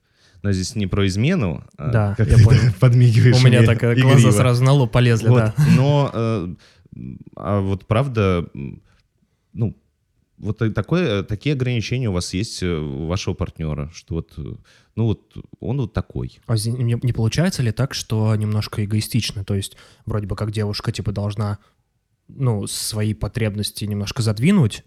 [0.42, 1.64] Но здесь не про измену.
[1.76, 2.60] а, Да, как я ты понял.
[2.80, 4.10] подмигиваешь У меня так игриво.
[4.10, 5.54] глаза сразу на лоб полезли, Вот, да.
[5.76, 6.54] Но, э,
[7.36, 8.46] а вот правда,
[9.52, 9.76] ну,
[10.38, 14.32] вот такое, такие ограничения у вас есть э, у вашего партнера, что вот,
[14.96, 16.40] ну вот он вот такой.
[16.46, 19.44] А не, не получается ли так, что немножко эгоистично?
[19.44, 21.58] То есть вроде бы как девушка типа должна
[22.26, 24.84] ну, свои потребности немножко задвинуть,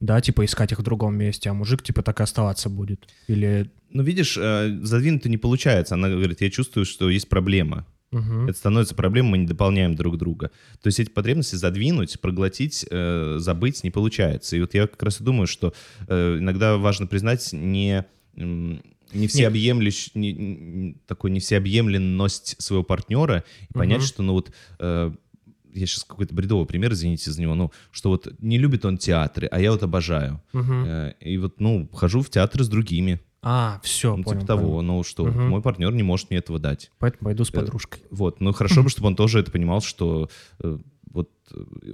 [0.00, 3.08] да, типа искать их в другом месте, а мужик типа так и оставаться будет.
[3.26, 3.70] Или...
[3.90, 5.94] Ну, видишь, э, задвинуть-то не получается.
[5.94, 7.86] Она говорит, я чувствую, что есть проблема.
[8.10, 8.48] Мгм.
[8.48, 10.50] Это становится проблемой, мы не дополняем друг друга.
[10.80, 14.56] То есть эти потребности задвинуть, проглотить, э, забыть не получается.
[14.56, 15.74] И вот я как раз и думаю, что
[16.06, 23.72] э, иногда важно признать не, не всеобъемлющ, не- не- такой не всеобъемленность своего партнера и
[23.74, 24.06] понять, Мгм.
[24.06, 25.12] что, ну вот, э,
[25.74, 29.46] я сейчас какой-то бредовый пример, извините за него, ну, что вот не любит он театры,
[29.50, 30.40] а я вот обожаю.
[30.52, 33.20] Э, и вот, ну, хожу в театры с другими.
[33.40, 34.40] А, все, Ну, понял.
[34.40, 34.82] типа того, понял.
[34.82, 35.48] ну что, Мгм.
[35.50, 36.90] мой партнер не может мне этого дать.
[36.98, 38.02] Поэтому пойду с Э, подружкой.
[38.10, 40.28] Вот, ну хорошо бы, чтобы он тоже это понимал, что
[40.60, 40.78] э,
[41.10, 41.30] вот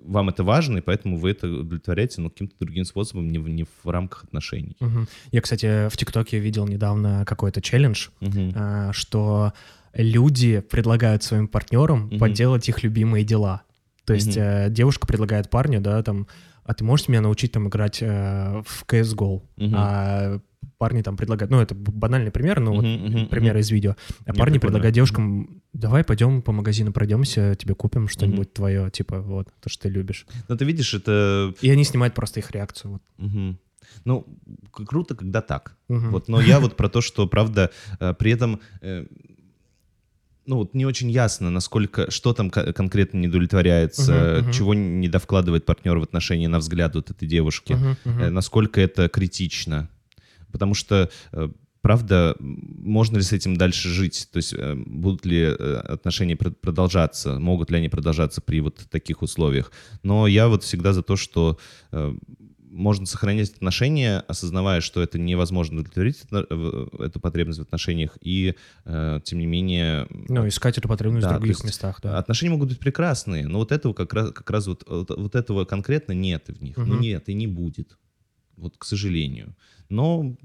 [0.02, 3.64] вам это важно, и поэтому вы это удовлетворяете, но каким-то другим способом, не в, не
[3.64, 4.76] в рамках отношений.
[4.80, 5.06] Мгм.
[5.32, 8.08] Я, кстати, в ТикТоке видел недавно какой-то челлендж,
[8.54, 9.52] а, что
[9.96, 12.18] люди предлагают своим партнерам Мгм.
[12.18, 13.62] поделать их любимые дела.
[14.04, 14.44] То есть Мгм.
[14.46, 16.26] э, девушка предлагает парню, да, там,
[16.64, 19.42] а ты можешь меня научить там играть э, в CSGO?
[19.57, 19.74] Мгм.
[19.76, 20.40] А
[20.78, 23.61] парни там предлагают, ну это банальный пример, но вот Мгм, мгм, пример мгм.
[23.61, 23.96] из видео.
[24.26, 29.20] А Не, парни предлагают девушкам, давай пойдем по магазину пройдемся, тебе купим что-нибудь твое, типа
[29.20, 30.26] вот, то, что ты любишь.
[30.48, 31.54] Но ты видишь, это...
[31.61, 32.92] И они снимают просто их реакцию.
[32.92, 33.02] Вот.
[33.18, 33.59] мгм.
[34.04, 34.26] Ну,
[34.72, 35.76] круто, когда так.
[35.88, 36.11] Мгм.
[36.11, 38.61] Вот, но я вот про то, что, правда, э, при этом...
[40.46, 44.52] ну, вот не очень ясно, насколько, что там ко- конкретно не удовлетворяется, Мгм, мгм.
[44.52, 47.72] чего не довкладывает партнер в отношении, на взгляд вот этой девушки.
[47.72, 47.96] Мгм.
[48.20, 49.88] э, насколько это критично.
[50.52, 51.48] Потому что, э,
[51.80, 54.28] правда, можно ли с этим дальше жить?
[54.33, 54.54] То есть
[54.87, 57.38] будут ли отношения пр- продолжаться?
[57.38, 59.72] Могут ли они продолжаться при вот таких условиях?
[60.02, 61.59] Но я вот всегда за то, что
[62.74, 69.20] можно сохранять отношения, осознавая, что это невозможно удовлетворить в- эту потребность в отношениях, и, э,
[69.24, 70.06] тем не менее...
[70.10, 72.18] Ну, искать эту потребность Да, в других местах, да.
[72.18, 75.64] Отношения могут быть прекрасные, но вот этого как раз, как раз вот, вот, вот этого
[75.64, 76.76] конкретно нет в них.
[76.76, 77.00] Ну Мгм.
[77.00, 77.96] нет, и не будет.
[78.56, 79.54] Вот, к сожалению.
[79.88, 80.37] Но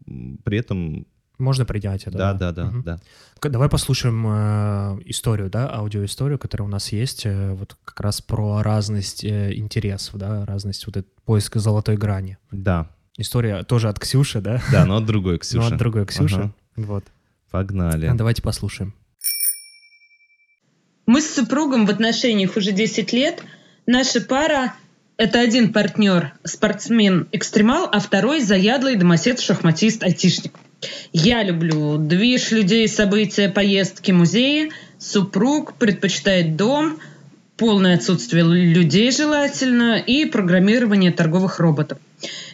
[0.43, 1.07] при этом,
[1.39, 2.17] Можно принять это.
[2.17, 2.99] да, да, да, да.
[3.39, 8.21] К- Давай послушаем э, историю, да, аудиоисторию, которая у нас есть, э, вот как раз
[8.21, 12.37] про разность э, интересов, да, разность вот этот поиск золотой грани.
[12.51, 14.61] Да, История тоже от Ксюши, да?
[14.71, 15.67] да, но от другой, Ну, Ксюша.
[15.67, 16.35] от другой Ксюши.
[16.35, 16.53] Ага.
[16.75, 17.03] Вот.
[17.51, 18.05] Погнали.
[18.05, 18.93] А, Давайте послушаем.
[21.05, 23.43] Мы с супругом в отношениях уже 10 лет.
[23.87, 24.73] Наша пара—
[25.19, 30.53] это один партнер спортсмен-экстремал, а второй— заядлый домосед-шахматист-айтишник.
[31.11, 34.71] Я люблю движ людей, события, поездки, музеи.
[34.97, 36.99] Супруг предпочитает дом,
[37.57, 41.97] полное отсутствие людей желательно и программирование торговых роботов.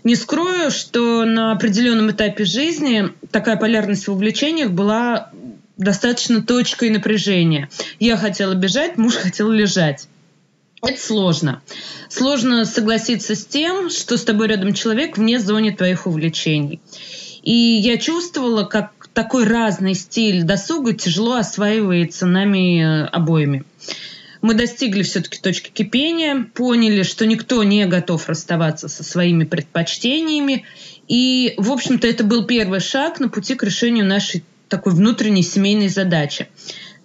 [0.04, 5.30] Не скрою, что на определенном этапе жизни такая полярность в увлечениях была
[5.78, 7.69] достаточно точкой напряжения.
[7.99, 10.08] Я хотела бежать, муж хотел лежать.
[10.85, 11.61] Это сложно.
[12.09, 16.79] Сложно согласиться с тем, что с тобой рядом человек вне зоны твоих увлечений.
[17.41, 23.63] И я чувствовала, как такой разный стиль досуга тяжело осваивается нами э, обоими.
[24.41, 30.65] Мы достигли все-таки точки кипения, поняли, что никто не готов расставаться со своими предпочтениями.
[31.07, 35.87] И, в общем-то, это был первый шаг на пути к решению нашей такой внутренней семейной
[35.87, 36.47] задачи.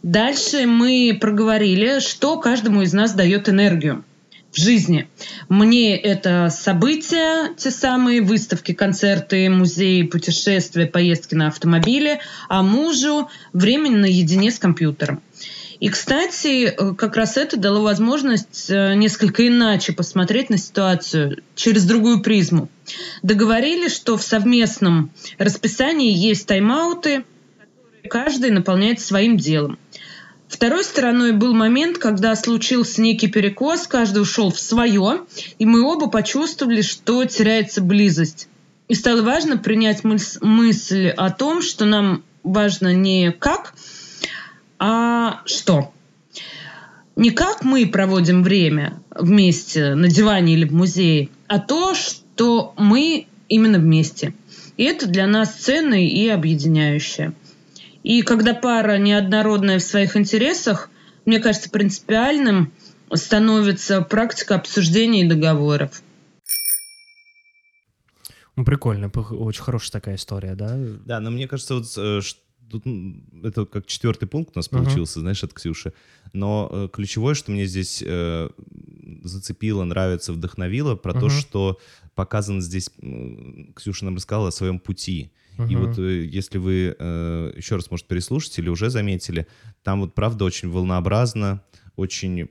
[0.02, 4.04] Дальше мы проговорили, что каждому из нас дает энергию
[4.50, 5.08] в жизни.
[5.48, 13.90] Мне это события, те самые выставки, концерты, музеи, путешествия, поездки на автомобиле, а мужу время
[13.90, 15.22] наедине с компьютером.
[15.80, 21.84] И, кстати, э, как раз это дало возможность э, несколько иначе посмотреть на ситуацию через
[21.84, 22.68] другую призму.
[23.22, 27.24] Договорились, что в совместном расписании есть тайм-ауты,
[28.08, 29.78] каждый наполняет своим делом.
[30.48, 35.20] Второй стороной был момент, когда случился некий перекос, каждый ушел в свое,
[35.60, 38.48] и мы оба почувствовали, что теряется близость.
[38.88, 43.74] И стало важно принять мысль о том, что нам важно не как,
[44.80, 45.92] а что.
[47.14, 53.28] Не как мы проводим время вместе на диване или в музее, а то, что мы
[53.48, 54.34] именно вместе.
[54.76, 57.34] И это для нас ценно и объединяющее.
[58.02, 60.90] И когда пара неоднородная в своих интересах,
[61.26, 62.72] мне кажется, принципиальным
[63.12, 66.02] становится практика обсуждения договоров.
[68.56, 70.76] Ну, прикольно, очень хорошая такая история, да?
[71.06, 72.20] Да, но мне кажется, вот э,
[72.70, 72.84] тут
[73.42, 75.22] это как четвертый пункт у нас получился, uh-huh.
[75.22, 75.92] знаешь, от Ксюши.
[76.32, 78.48] Но э, ключевое, что мне здесь э,
[79.24, 81.20] зацепило, нравится, вдохновило, про uh-huh.
[81.20, 81.80] то, что
[82.14, 82.90] показано здесь,
[83.74, 85.32] Ксюша нам рассказала о своем пути.
[85.68, 89.46] И вот э, если вы э, еще раз, может, переслушать или уже заметили,
[89.82, 91.62] там вот правда очень волнообразно,
[91.96, 92.48] очень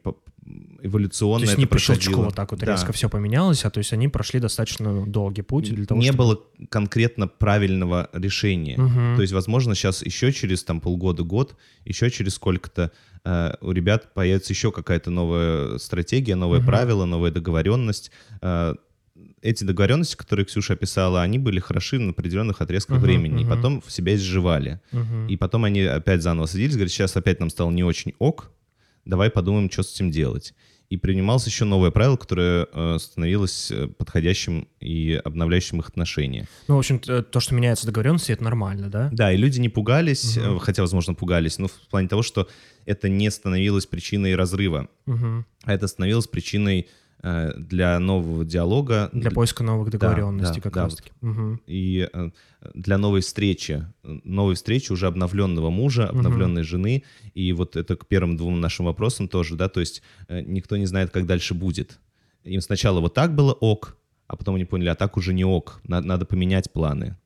[0.81, 1.45] эволюционно.
[1.45, 2.71] То есть не по щелчку вот так вот да.
[2.71, 6.17] резко все поменялось, а то есть они прошли достаточно долгий путь для того, Не чтобы...
[6.17, 8.77] было конкретно правильного решения.
[8.77, 9.17] Угу.
[9.17, 12.91] То есть, возможно, сейчас еще через там полгода-год, еще через сколько-то
[13.23, 16.67] э, у ребят появится еще какая-то новая стратегия, новое угу.
[16.67, 18.11] правило, новая договоренность.
[18.41, 18.75] Э,
[19.41, 23.47] эти договоренности, которые Ксюша описала, они были хороши на определенных отрезках uh-huh, времени, uh-huh.
[23.47, 24.81] и потом в себя изживали.
[24.91, 25.27] Uh-huh.
[25.27, 28.51] И потом они опять заново садились, говорят, сейчас опять нам стало не очень ок,
[29.05, 30.53] давай подумаем, что с этим делать.
[30.89, 36.47] И принималось еще новое правило, которое э, становилось э, подходящим и обновляющим их отношения.
[36.67, 39.09] Ну, в общем, то, что меняются договоренности, это нормально, да?
[39.11, 40.57] Да, и люди не пугались, угу.
[40.57, 42.49] хотя, возможно, пугались, но в плане того, что
[42.87, 45.45] это не становилось причиной разрыва, угу.
[45.63, 49.09] а это становилось причиной Э, для нового диалога.
[49.11, 51.11] Для поиска новых договоренностей да, как да, раз-таки.
[51.21, 51.59] Угу.
[51.67, 52.29] И э,
[52.73, 56.67] для новой встречи, новой встречи уже обновленного мужа, обновленной угу.
[56.67, 57.03] жены.
[57.33, 60.85] И вот это к первым двум нашим вопросам тоже, да, то есть э, никто не
[60.85, 61.99] знает, как дальше будет.
[62.43, 65.81] Им сначала вот так было ок, а потом они поняли, а так уже не ок,
[65.83, 67.17] надо, надо поменять планы.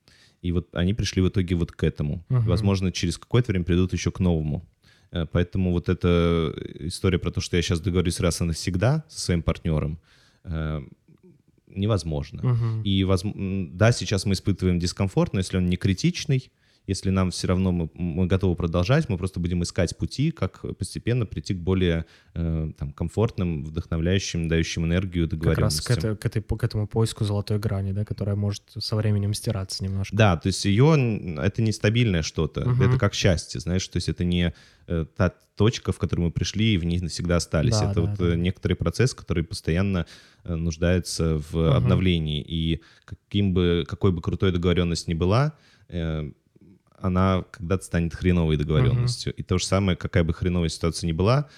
[0.42, 2.26] И вот они пришли в итоге вот к этому.
[2.30, 2.42] Угу.
[2.42, 4.66] Возможно, через какое-то время придут еще к новому.
[5.14, 9.20] Э, поэтому вот эта история про то, что я сейчас договорюсь раз и навсегда со
[9.20, 10.00] своим партнером,
[10.44, 10.82] э,
[11.68, 12.52] невозможно.
[12.52, 12.84] Угу.
[12.84, 13.06] И
[13.74, 16.52] да, сейчас мы испытываем дискомфорт, но если он не критичный,
[16.88, 21.26] если нам все равно мы, мы готовы продолжать, мы просто будем искать пути, как постепенно
[21.26, 25.96] прийти к более э, там, комфортным, вдохновляющим, дающим энергию договоренностям.
[25.96, 28.96] Как раз к, этой, к, этой, к этому поиску золотой грани, да, которая может со
[28.96, 30.16] временем стираться немножко.
[30.16, 32.84] Да, то есть ее, это нестабильное что-то, угу.
[32.84, 34.54] это как счастье, знаешь, то есть это не
[34.88, 37.80] э, та точка, в которую мы пришли и в ней навсегда остались.
[37.80, 38.34] Да, это да, вот да.
[38.34, 40.06] Э, некоторый процесс, который постоянно
[40.44, 41.68] э, нуждается в угу.
[41.68, 42.42] обновлении.
[42.42, 45.54] И каким бы, какой бы крутой договоренность ни была,
[45.90, 46.32] э,
[47.00, 49.34] она когда-то станет хреновой договоренностью.
[49.34, 49.38] Uh-huh.
[49.38, 51.50] И то же самое, какая бы хреновая ситуация ни была,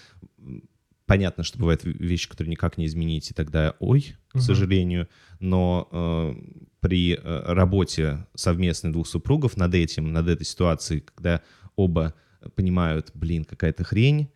[1.06, 4.41] понятно, что бывают вещи, которые никак не изменить, и тогда ой, к uh-huh.
[4.41, 5.08] сожалению,
[5.39, 6.34] но э,
[6.80, 11.41] при э, работе совместной двух супругов над этим, над этой ситуацией, когда
[11.76, 12.13] оба
[12.56, 14.30] понимают, блин, какая-то хрень,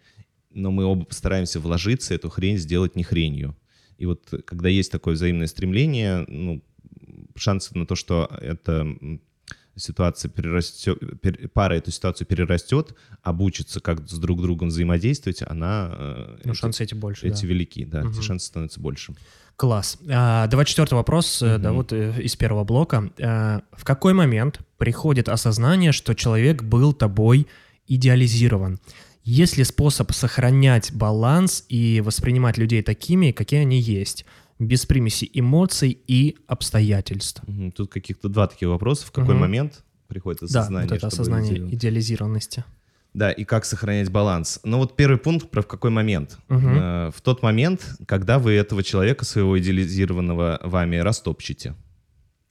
[0.51, 3.55] но мы оба постараемся вложиться, эту хрень сделать не хренью.
[3.97, 6.63] И вот когда есть такое взаимное стремление, ну,
[7.35, 8.87] шансы на то, что это
[9.79, 10.97] ситуация перерастет,
[11.53, 15.89] пара эту ситуацию перерастет, обучится как с друг другом взаимодействовать, она...
[15.91, 17.47] Э, ну, эти, шансы эти больше, Эти да.
[17.47, 18.09] велики, да, угу.
[18.09, 19.13] эти шансы становятся больше.
[19.55, 19.97] Класс.
[20.09, 21.57] А, давай четвертый вопрос, угу.
[21.57, 23.09] да, вот э, из первого блока.
[23.21, 27.47] А, в какой момент приходит осознание, что человек был тобой
[27.87, 28.79] идеализирован?
[29.23, 34.25] Есть ли способ сохранять баланс и воспринимать людей такими, какие они есть,
[34.59, 37.41] без примеси эмоций и обстоятельств?
[37.75, 39.07] Тут каких-то два таких вопроса.
[39.07, 39.41] В какой Мгм.
[39.41, 40.89] момент приходит Да, осознание?
[40.89, 41.73] вот это осознание идеализировать?
[41.73, 42.63] идеализированности.
[43.13, 44.59] Да, и как сохранять баланс.
[44.63, 46.37] Ну вот первый пункт про в какой момент.
[46.47, 46.75] Мгм.
[46.77, 51.73] Э, В тот момент, когда вы этого человека, своего идеализированного вами, растопчете.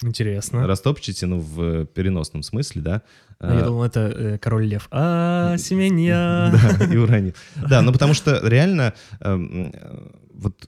[0.02, 0.66] Интересно.
[0.66, 3.02] Растопчете, ну, в переносном смысле, да.
[3.40, 4.88] А Я Э, думал, это э, король лев.
[4.90, 6.52] А, семенья.
[6.78, 7.34] Да, и уронил.
[7.68, 10.66] Да, ну потому что реально эм, э, вот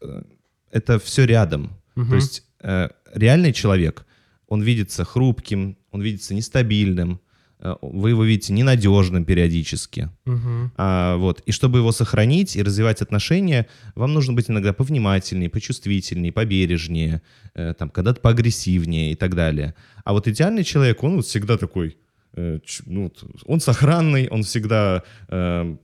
[0.70, 1.70] это все рядом.
[1.94, 2.08] Мгм.
[2.08, 4.06] То есть э, реальный человек,
[4.48, 7.20] он видится хрупким, он видится нестабильным,
[7.60, 10.10] э, вы его видите ненадежным периодически.
[10.24, 10.72] Мгм.
[10.76, 11.40] А, вот.
[11.46, 17.22] И чтобы его сохранить и развивать отношения, вам нужно быть иногда повнимательнее, почувствительнее, побережнее,
[17.54, 19.74] э, там, когда-то поагрессивнее и так далее.
[20.04, 21.96] А вот идеальный человек, он вот всегда такой,
[22.34, 23.12] э, ну,
[23.44, 25.76] он сохранный, он всегда, э,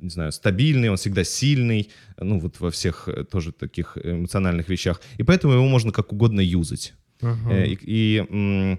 [0.00, 5.00] не знаю, стабильный, он всегда сильный, ну, вот во всех э, тоже таких эмоциональных вещах.
[5.18, 6.94] И поэтому его можно как угодно юзать.
[7.20, 8.78] Э, И, и,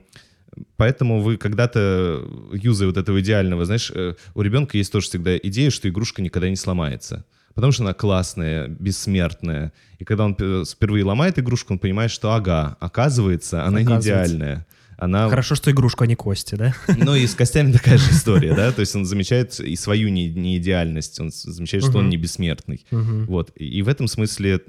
[0.78, 5.70] поэтому вы когда-то, юзая вот этого идеального, знаешь, э, у ребенка есть тоже всегда идея,
[5.70, 7.26] что игрушка никогда не сломается.
[7.54, 9.74] Потому что она классная, бессмертная.
[10.00, 14.36] И когда он впервые ломает игрушку, он понимает, что ага, оказывается, она не Оказывается.
[14.36, 14.68] идеальная.
[15.02, 15.30] Она...
[15.30, 16.76] Хорошо, что игрушку, а не кости, да?
[16.96, 18.72] Ну и с костями такая же история, да?
[18.72, 22.86] То есть он замечает и свою не- неидеальность, он замечает, что он не бессмертный.
[22.92, 23.52] Вот.
[23.56, 24.60] И в этом смысле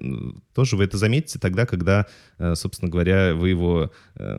[0.55, 2.07] тоже вы это заметите тогда, когда,
[2.39, 4.39] э, собственно говоря, вы его э,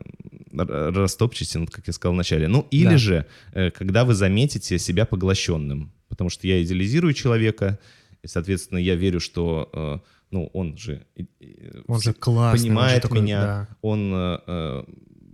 [0.50, 2.48] растопчете, ну, как я сказал вначале.
[2.48, 5.92] Ну, или же, э, когда вы заметите себя поглощенным.
[6.08, 7.78] Потому что я идеализирую человека,
[8.24, 11.06] и, соответственно, я верю, что ну, он же,
[11.86, 12.50] Он же классный.
[12.50, 13.68] он же понимает такой, меня, да.
[13.80, 14.84] он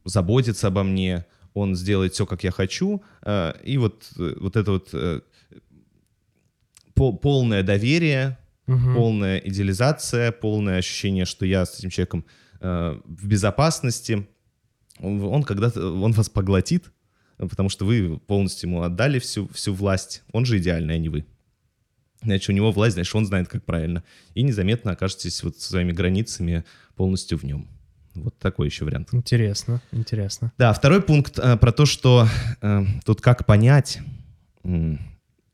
[0.05, 1.25] заботится обо мне,
[1.55, 3.03] он сделает все, как я хочу.
[3.23, 5.21] э, и вот, э, вот это вот э,
[6.95, 8.95] пол- полное доверие, Мгм.
[8.95, 12.25] полная идеализация, полное ощущение, что я с этим человеком
[12.61, 14.29] в безопасности.
[14.99, 16.93] Он, он когда-то, он вас поглотит,
[17.39, 20.23] потому что вы полностью ему отдали всю, всю власть.
[20.33, 21.25] Он же идеальный, а не вы.
[22.23, 24.05] Значит, у него власть, значит, он знает, как правильно.
[24.35, 26.65] И незаметно окажетесь вот своими границами
[26.97, 27.67] полностью в нем.
[28.25, 29.09] Вот такой еще вариант.
[29.13, 30.53] Интересно, интересно.
[30.59, 32.27] Да, второй пункт э, про то, что
[32.61, 34.01] э, тут как понять,
[34.65, 34.99] м,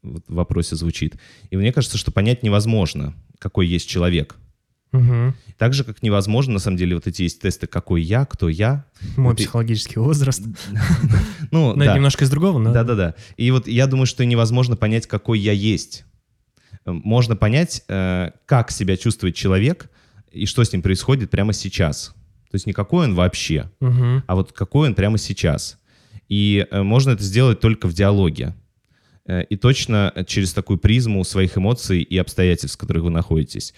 [0.02, 1.16] вот в вопросе звучит.
[1.50, 4.36] И мне кажется, что понять невозможно, какой есть человек.
[4.92, 5.34] Мгм.
[5.58, 8.84] Так же, как невозможно, на самом деле, вот эти есть тесты, какой я, кто я.
[9.16, 10.42] Мой Вот и- психологический возраст.
[11.50, 11.94] Ну, да.
[11.94, 12.72] немножко из другого, но...
[12.72, 13.14] Да-да-да.
[13.36, 16.04] И вот я думаю, что невозможно понять, какой я есть.
[16.84, 19.90] Э, Можно понять, э, как себя чувствует человек
[20.32, 22.14] и что с ним происходит прямо сейчас.
[22.50, 24.22] То есть не какой он вообще, Мгм.
[24.26, 25.78] а вот какой он прямо сейчас.
[26.28, 28.54] И э, можно это сделать только в диалоге.
[29.26, 33.74] Э, И точно через такую призму своих эмоций и обстоятельств, в которых вы находитесь.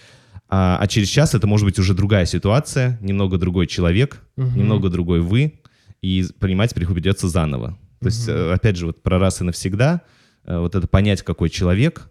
[0.50, 4.58] А, а через час это может быть уже другая ситуация, немного другой человек, Мгм.
[4.58, 5.60] немного другой вы,
[6.00, 7.76] и понимать придется заново.
[8.00, 10.02] То есть, э, опять же, вот про раз и навсегда,
[10.44, 12.08] э, вот это понять, какой человек,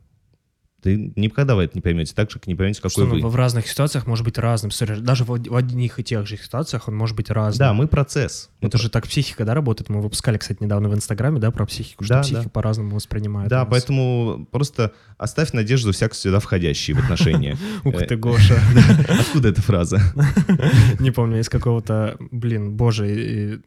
[0.82, 3.24] ты никогда вы это не поймете, так же, как не поймете, какой Что вы.
[3.24, 4.72] он в разных ситуациях может быть разным.
[5.02, 7.58] Даже в в одних и тех же ситуациях он может быть разным.
[7.60, 8.50] Да, мы процесс.
[8.62, 9.90] Мы Это же так психика, да, работает?
[9.90, 12.50] Мы выпускали, кстати, недавно в Инстаграме, да, про психику, что Да, психика да.
[12.50, 13.50] по-разному воспринимает.
[13.50, 17.58] Да, поэтому просто оставь надежду всяко сюда входящие в отношения.
[17.84, 18.60] Ух Э, ты, Гоша.
[19.20, 20.00] Откуда эта фраза?
[21.00, 23.62] Не помню, из какого-то, блин, боже,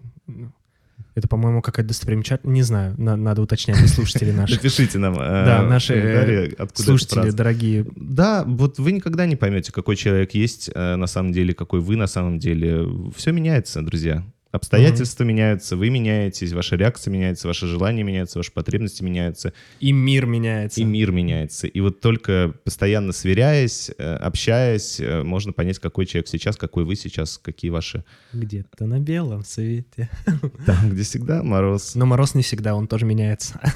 [1.15, 2.55] это, по-моему, какая-то достопримечательность.
[2.55, 4.57] Не знаю, на- надо уточнять для слушателей наших.
[4.59, 5.15] Напишите нам.
[5.15, 7.87] э, Да, наши э, слушатели дорогие.
[7.97, 11.97] Да, вот вы никогда не поймете, какой человек есть э, на самом деле, какой вы
[11.97, 12.87] на самом деле.
[13.17, 14.25] Все меняется, друзья.
[14.53, 20.27] Обстоятельства меняются, вы меняетесь, ваша реакция меняется, ваши желания меняются, ваши потребности меняются, И мир
[20.27, 20.81] меняется.
[20.81, 21.69] и мир меняется.
[21.69, 26.97] И вот только постоянно сверяясь, э, общаясь, э, можно понять, какой человек сейчас, какой вы
[26.97, 28.05] сейчас, какие ваши...
[28.33, 30.11] Где-то на белом свете.
[30.67, 31.95] Там, где всегда мороз.
[31.95, 33.61] Но мороз не всегда, он тоже меняется.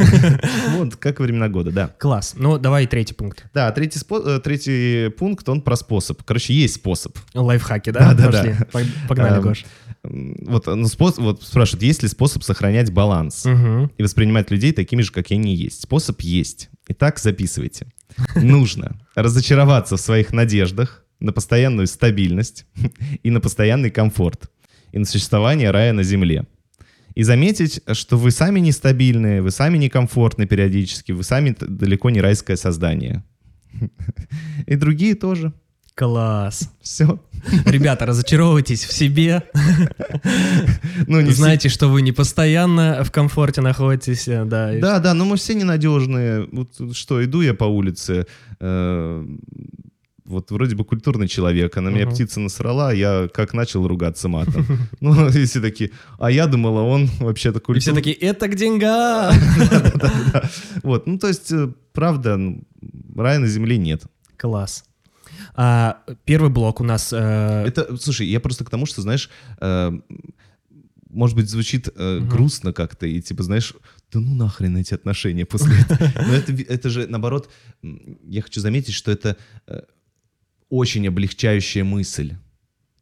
[0.76, 1.88] Вот, как времена года, да.
[1.98, 2.34] Класс.
[2.36, 3.44] Ну, давай третий пункт.
[3.54, 6.22] Да, третий, спо- э, третий пункт, он про способ.
[6.24, 7.16] Короче, есть способ.
[7.34, 8.12] Лайфхаки, да?
[8.12, 8.42] Да-да-да.
[8.42, 8.54] Пошли.
[8.72, 9.64] Пог- Погнали, Эм, Гош.
[10.04, 13.90] Вот, ну, спос- вот спрашивают, есть ли способ сохранять баланс Мгм.
[13.96, 15.82] и воспринимать людей такими же, как они есть?
[15.82, 16.68] Способ есть.
[16.88, 17.86] Итак, записывайте.
[18.36, 22.66] Нужно разочароваться в своих надеждах на постоянную стабильность
[23.22, 24.50] и на постоянный комфорт,
[24.92, 26.46] и на существование рая на земле.
[27.14, 32.56] И заметить, что вы сами нестабильные, вы сами некомфортны периодически, вы сами далеко не райское
[32.56, 33.24] создание.
[34.66, 35.52] И другие тоже.
[35.94, 36.70] Класс.
[36.82, 37.20] Все.
[37.66, 39.44] Ребята, разочаровывайтесь в себе.
[41.06, 44.26] Ну, не все- Знаете, что вы не постоянно в комфорте находитесь.
[44.26, 46.48] э, Да, и Да, да, но мы все ненадежные.
[46.50, 48.26] Вот что, иду я по улице,
[48.60, 49.26] э,
[50.24, 54.66] вот вроде бы культурный человек, а на меня птица насрала, я как начал ругаться матом.
[55.00, 57.80] Ну, и все такие, а я думала, он вообще-то И культурный.
[57.80, 59.32] все такие, это к деньгам.
[60.82, 62.62] Вот, ну то есть, э, правда, ну,
[63.16, 64.02] рая на земле нет.
[64.36, 64.84] Класс.
[65.54, 67.12] А, первый блок у нас...
[67.12, 69.30] э, Это, слушай, я просто к тому, что, знаешь,
[69.60, 69.92] э,
[71.08, 72.28] может быть, звучит э, Мгм.
[72.28, 73.72] грустно как-то, и типа, знаешь,
[74.12, 76.10] да ну нахрен эти отношения после этого.
[76.26, 77.50] Но это, это же, наоборот,
[77.82, 79.36] я хочу заметить, что это
[79.68, 79.82] э,
[80.70, 82.34] очень облегчающая мысль.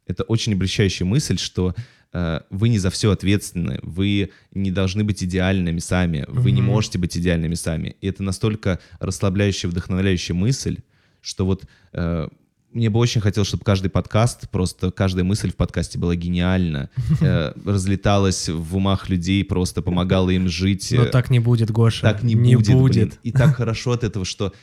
[0.05, 1.73] Это очень облегчающая мысль, что
[2.11, 6.69] э, вы не за все ответственны, вы не должны быть идеальными сами, вы не Мгм.
[6.71, 7.95] можете быть идеальными сами.
[7.99, 10.77] И это настолько расслабляющая, вдохновляющая мысль,
[11.21, 12.27] что вот э,
[12.73, 16.89] мне бы очень хотелось, чтобы каждый подкаст, просто каждая мысль в подкасте была гениальна,
[17.21, 20.89] э, разлеталась в умах людей, просто помогала им жить.
[20.91, 22.01] Но э, так не будет, Гоша.
[22.01, 23.13] так не, будет, блин.
[23.23, 24.53] И так хорошо от этого, что...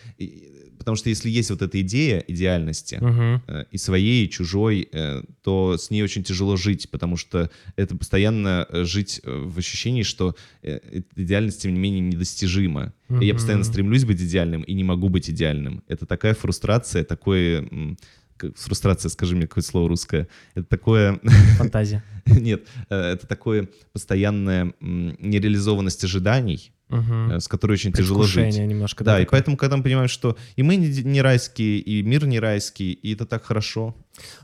[0.80, 3.42] Потому что если есть вот эта идея идеальности, Мгм.
[3.46, 7.94] э, и своей, и чужой, э, то с ней очень тяжело жить, потому что это
[7.94, 12.94] постоянно э, жить э, в ощущении, что э, идеальность, тем не менее, недостижима.
[13.20, 15.82] И я постоянно стремлюсь быть идеальным и не могу быть идеальным.
[15.86, 17.68] Это такая фрустрация, такое...
[18.56, 20.26] Фрустрация, скажи мне какое слово русское.
[20.54, 21.20] Это такое...
[21.58, 22.02] Фантазия.
[22.24, 28.56] Нет, э, это такое постоянная нереализованность ожиданий, Э, с которой очень тяжело жить.
[28.56, 29.04] Немножко.
[29.04, 29.38] Да, и такое.
[29.38, 33.26] поэтому, когда мы понимаем, что и мы не, райские, и мир не райский, и это
[33.26, 33.94] так хорошо.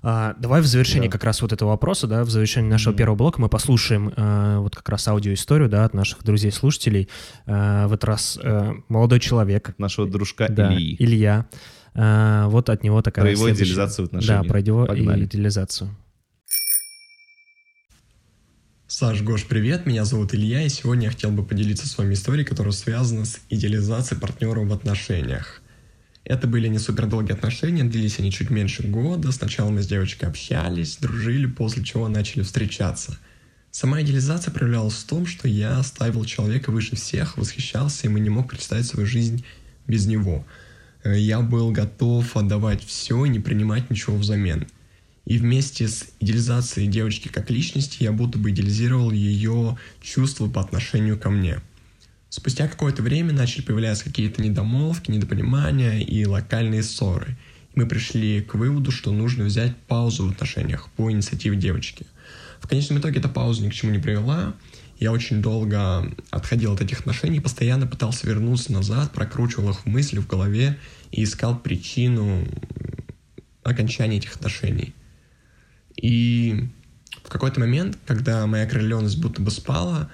[0.02, 1.12] А, давай в завершении Да.
[1.12, 4.74] как раз вот этого вопроса, да, в завершении нашего первого блока мы послушаем э, вот
[4.76, 7.08] как раз аудиоисторию, да, от наших друзей-слушателей.
[7.46, 10.96] Э, в этот раз э, молодой человек, Нашего дружка да, Ильи.
[10.98, 11.46] Илья.
[11.94, 15.24] Э, вот от него такая Про его следующая- идеализацию в Да, про его Погнали.
[15.24, 15.90] идеализацию.
[18.88, 22.44] Саш, Гош, привет, меня зовут Илья, и сегодня я хотел бы поделиться с вами историей,
[22.44, 25.60] которая связана с идеализацией партнера в отношениях.
[26.22, 29.32] Это были не супер долгие отношения, длились они чуть меньше года.
[29.32, 33.18] Сначала мы с девочкой общались, дружили, после чего начали встречаться.
[33.72, 38.48] Сама идеализация проявлялась в том, что я ставил человека выше всех, восхищался и не мог
[38.48, 39.44] представить свою жизнь
[39.88, 40.46] без него.
[41.02, 44.68] Э, Я был готов отдавать все и не принимать ничего взамен.
[45.26, 51.18] И вместе с идеализацией девочки как личности я будто бы идеализировал ее чувства по отношению
[51.18, 51.60] ко мне.
[52.28, 57.36] Спустя какое-то время начали появляться какие-то недомолвки, недопонимания и локальные ссоры.
[57.74, 62.06] И мы пришли к выводу, что нужно взять паузу в отношениях по инициативе девочки.
[62.60, 64.54] В конечном итоге эта пауза ни к чему не привела.
[64.98, 70.18] Я очень долго отходил от этих отношений, постоянно пытался вернуться назад, прокручивал их в мысли,
[70.18, 70.78] в голове
[71.10, 72.46] и искал причину
[73.62, 74.94] окончания этих отношений.
[75.96, 76.68] И
[77.24, 80.10] в какой-то момент, когда моя окрыленность будто бы спала,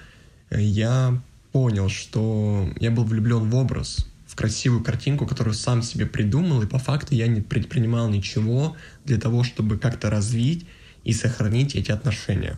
[0.49, 1.21] э, я
[1.51, 6.67] понял, что я был влюблен в образ, в красивую картинку, которую сам себе придумал, и
[6.67, 8.75] по факту я не предпринимал ничего
[9.05, 10.65] для того, чтобы как-то развить
[11.03, 12.57] и сохранить эти отношения.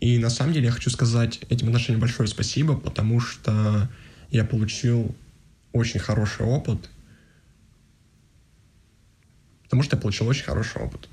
[0.00, 3.88] И на самом деле я хочу сказать этим отношениям большое спасибо, потому что
[4.30, 5.14] я получил
[5.72, 6.88] очень хороший опыт.
[9.64, 11.08] Потому что я получил очень хороший опыт.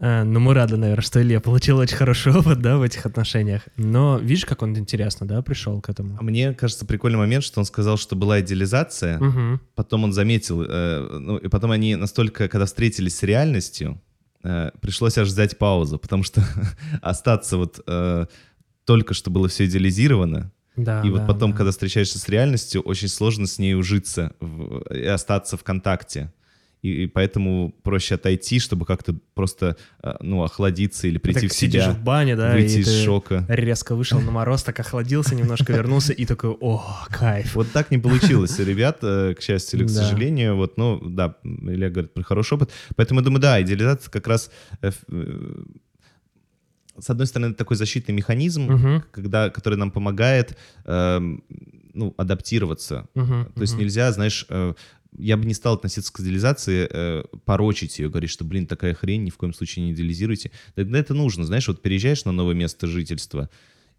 [0.00, 3.62] Э, ну, мы рады, наверное, что Илья получил очень хороший опыт, да, в этих отношениях.
[3.76, 6.16] Но видишь, как он интересно, да, пришел к этому.
[6.18, 9.60] А мне кажется, прикольный момент, что он сказал, что была идеализация, Мгм.
[9.74, 14.00] потом он заметил, э, ну, и потом они настолько, когда встретились с реальностью,
[14.42, 16.42] э, пришлось аж взять паузу, потому что
[17.02, 18.26] остаться вот э,
[18.84, 21.56] только что было все идеализировано, Да, и вот да, потом, да.
[21.56, 26.32] когда встречаешься с реальностью, очень сложно с ней ужиться в- и остаться в контакте.
[26.84, 31.54] И, и поэтому проще отойти, чтобы как-то просто, э, ну, охладиться или прийти Так в
[31.54, 33.46] сидишь себя, в бане, да, выйти и из шока.
[33.48, 37.54] резко вышел на мороз, так охладился, немножко вернулся и такой, о, кайф.
[37.54, 40.56] Вот так не получилось, ребят, э, к счастью или к сожалению.
[40.56, 42.70] Вот, ну, да, Илья говорит про хороший опыт.
[42.96, 44.50] Поэтому я думаю, да, идеализация как раз
[44.82, 44.90] э,
[46.98, 51.42] с одной стороны, это такой защитный механизм, когда, который нам помогает эм,
[51.94, 53.08] ну, адаптироваться.
[53.14, 54.74] То есть нельзя, знаешь, э,
[55.16, 59.24] я бы не стал относиться к идеализации, э, порочить ее, говорить, что, блин, такая хрень,
[59.24, 60.50] ни в коем случае не идеализируйте.
[60.74, 63.50] Тогда это нужно, знаешь, вот переезжаешь на новое место жительства,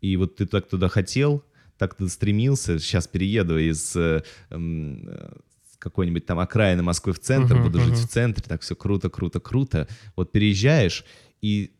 [0.02, 1.44] и вот ты так туда хотел,
[1.78, 5.34] так туда стремился, сейчас перееду из э, э,
[5.80, 8.08] какой-нибудь там окраины Москвы в центр, Мгм, буду жить мгм.
[8.08, 9.88] в центре, так все круто, круто, круто.
[10.16, 11.06] Вот переезжаешь,
[11.42, 11.72] и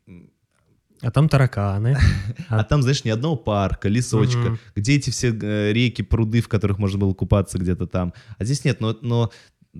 [1.06, 1.98] А там тараканы.
[2.50, 6.80] а там, знаешь, ни одного парка, лесочка, где эти все э, реки, пруды, в которых
[6.80, 8.12] можно было купаться где-то там.
[8.40, 9.32] А здесь нет, но, но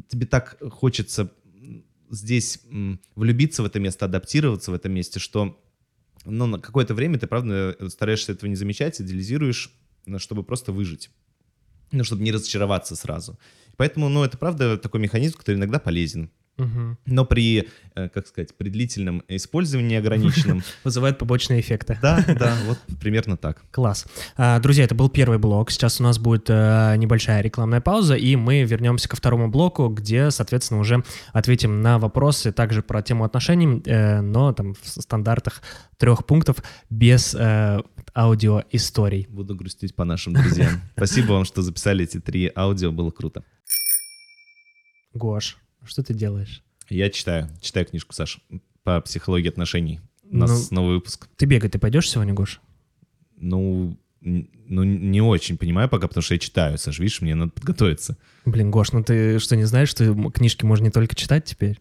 [0.08, 1.32] тебе так хочется
[2.12, 2.62] здесь
[3.16, 5.60] влюбиться в это место, адаптироваться в этом месте, что
[6.26, 9.72] ну, на какое-то время ты, правда, стараешься этого не замечать, идеализируешь,
[10.06, 11.10] ну, чтобы просто выжить.
[11.92, 13.40] Ну, чтобы не разочароваться сразу.
[13.78, 16.30] Поэтому, ну, это, правда, такой механизм, который иногда полезен.
[17.06, 21.98] Но при, э, как сказать, при длительном использовании ограниченном, Вызывает побочные эффекты.
[22.02, 23.62] да, да, вот примерно так.
[23.72, 24.06] Класс.
[24.38, 25.72] А, Друзья, это был первый блок.
[25.72, 30.32] Сейчас у нас будет э, небольшая рекламная пауза, и мы вернемся ко второму блоку, где,
[30.32, 35.62] соответственно, уже ответим на вопросы также про тему отношений, э, но там в стандартах
[35.98, 36.58] трех пунктов
[36.90, 37.80] без э,
[38.14, 39.28] аудиоисторий.
[39.30, 40.82] Буду грустить по нашим друзьям.
[40.96, 43.44] Спасибо вам, что записали эти три аудио, было круто.
[45.14, 46.62] Гош, что ты делаешь?
[46.90, 48.40] Я читаю, читаю книжку, Саш,
[48.84, 50.02] по психологии отношений.
[50.24, 51.28] У нас новый выпуск.
[51.38, 52.62] Ты бегать ты пойдешь сегодня, Гош?
[53.38, 58.18] Ну, ну, не очень понимаю пока, потому что я читаю, Саш, видишь, мне надо подготовиться.
[58.46, 61.80] Блин, Гош, ну ты что, не знаешь, что книжки можно не только читать теперь?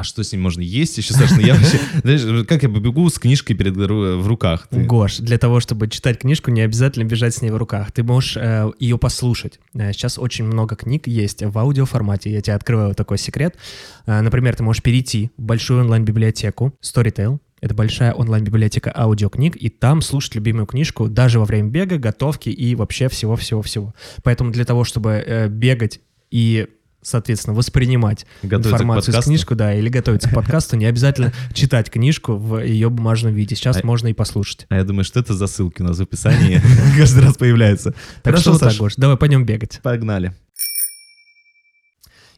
[0.00, 1.30] А что с ним можно есть еще, Саш?
[1.32, 4.66] Ну, я вообще, знаешь, как я побегу с книжкой перед, в руках?
[4.70, 7.92] Ты- Гош, для того, чтобы читать книжку, не обязательно бежать с ней в руках.
[7.92, 9.60] Ты можешь э, ее послушать.
[9.74, 12.30] Э, сейчас очень много книг есть в аудиоформате.
[12.32, 13.56] Я тебе открываю такой секрет.
[14.06, 17.38] Э, например, ты можешь перейти в большую онлайн-библиотеку Storytel.
[17.60, 22.74] Это большая онлайн-библиотека аудиокниг, и там слушать любимую книжку даже во время бега, готовки и
[22.74, 23.94] вообще всего-всего-всего.
[24.22, 26.68] Поэтому для того, чтобы э, бегать и
[27.02, 32.34] соответственно, воспринимать Готовиться информацию из книжку, да, или готовиться к подкасту, не обязательно читать книжку
[32.36, 33.54] в ее бумажном виде.
[33.54, 34.66] Сейчас А- можно и послушать.
[34.68, 36.60] А я думаю, что это за ссылки у нас в описании
[36.96, 37.92] каждый раз появляются.
[38.22, 39.80] Так Хорошо, что Саш, давай пойдем бегать.
[39.82, 40.34] погнали.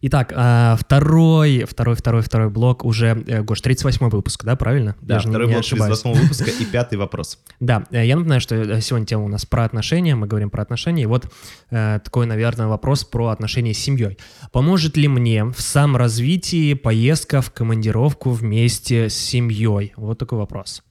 [0.05, 4.97] Итак, а, второй, второй, второй, второй блок уже, э, Гош, 38 выпуск, да, правильно?
[5.01, 6.01] Да, Я же не- второй не блок ошибаюсь.
[6.01, 7.39] 38 выпуска и пятый вопрос.
[7.61, 10.63] Да, э, я напоминаю, что э, сегодня тема у нас про отношения, мы говорим про
[10.63, 11.33] отношения, и вот
[11.71, 14.19] такой, наверное, вопрос про отношения с семьей.
[14.51, 19.93] Поможет ли мне в саморазвитии поездка в командировку вместе с семьей?
[19.97, 20.83] Вот такой вопрос.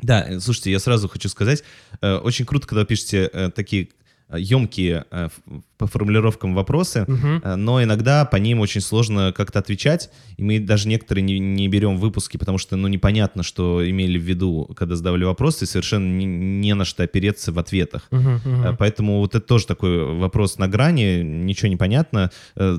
[0.00, 1.62] Да, слушайте, я сразу хочу сказать,
[2.00, 3.88] э, очень круто, когда пишете э, такие
[4.34, 5.04] емкие
[5.78, 10.88] по формулировкам вопросы, э, но иногда по ним очень сложно как-то отвечать, и мы даже
[10.88, 15.24] некоторые не, не берем выпуски, потому что, ну, непонятно, что имели в виду, когда задавали
[15.24, 18.08] вопросы, и совершенно не, не на что опереться в ответах.
[18.10, 18.40] Мгм.
[18.44, 22.78] Э, Поэтому вот это тоже такой вопрос на грани, ничего не понятно, э,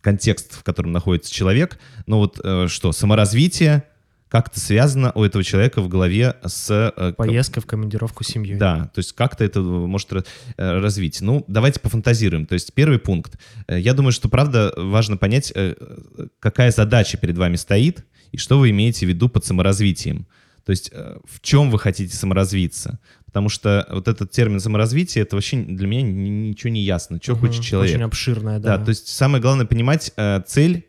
[0.00, 1.78] контекст, в котором находится человек.
[2.06, 3.84] Но вот э, что, саморазвитие
[4.30, 6.70] как-то связано у этого человека в голове с...
[6.96, 8.56] э, Поездка в командировку с семьей.
[8.56, 10.24] да, то есть как-то это может ra-
[10.56, 11.20] э, развить.
[11.20, 12.46] Ну, давайте пофантазируем.
[12.46, 13.38] То есть первый пункт.
[13.66, 18.36] Э, Я думаю, что, правда, важно понять, э, э, какая задача перед вами стоит и
[18.38, 20.26] что вы имеете в виду под саморазвитием.
[20.64, 23.00] То есть э, в чем вы хотите саморазвиться.
[23.26, 27.18] Потому что вот этот термин саморазвитие, это вообще для меня ни- ничего не ясно.
[27.22, 27.40] Что Мгм.
[27.48, 27.94] хочет человек.
[27.94, 28.76] Очень обширная, да.
[28.78, 30.86] Да, то есть самое главное понимать э, цель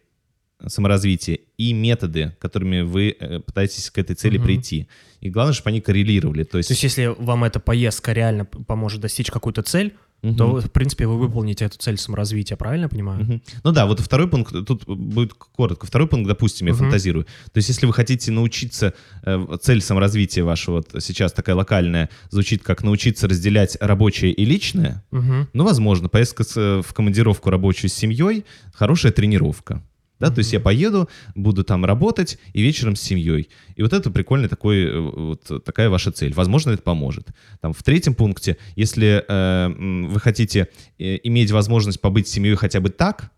[0.68, 4.46] саморазвития и методы, которыми вы э, пытаетесь к этой цели Мгм.
[4.46, 4.88] прийти.
[5.22, 6.44] И главное, чтобы они коррелировали.
[6.44, 9.94] То есть, То есть, если вам эта поездка реально поможет достичь какую-то цель,
[10.24, 10.36] Мгм.
[10.38, 13.24] то, в принципе, вы выполните эту цель саморазвития, правильно я понимаю?
[13.24, 13.42] Мгм.
[13.64, 15.88] Ну да, вот второй пункт, тут будет коротко.
[15.88, 16.84] Второй пункт, допустим, я Мгм.
[16.84, 17.26] фантазирую.
[17.26, 18.94] То есть если вы хотите научиться,
[19.24, 25.04] э, цель саморазвития вашего вот сейчас такая локальная, звучит как научиться разделять рабочее и личное,
[25.10, 25.48] Мгм.
[25.54, 28.46] ну, возможно, поездка э, в командировку рабочую с семьей—
[28.76, 29.82] хорошая тренировка.
[30.22, 33.50] Да, то есть я поеду, буду там работать и вечером с семьей.
[33.76, 36.32] И вот это прикольный такой, э, вот такая ваша цель.
[36.36, 37.30] Возможно, это поможет.
[37.60, 39.68] Там в третьем пункте, если э,
[40.08, 40.68] вы хотите
[41.00, 43.32] э, иметь возможность побыть с семьей хотя бы так,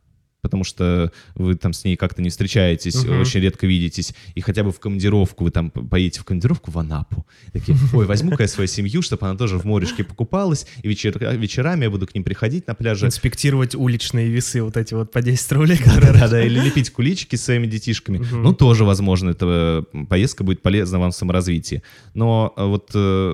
[0.43, 3.21] потому что вы там с ней как-то не встречаетесь, Мгм.
[3.21, 7.25] очень редко видитесь, и хотя бы в командировку, вы там поедете в командировку в Анапу.
[7.53, 11.85] Такие, ой, возьму-ка я свою семью, чтобы она тоже в морешке покупалась, и вечер- вечерами
[11.85, 13.07] я буду к ним приходить на пляже.
[13.07, 17.35] Инспектировать уличные весы, вот эти вот по 10 рублей, которые Да, да, или лепить куличики
[17.37, 18.17] с своими детишками.
[18.17, 18.43] Мгм.
[18.43, 21.81] Ну, тоже, возможно, эта поездка будет полезна вам в саморазвитии.
[22.13, 23.33] Но э, вот э,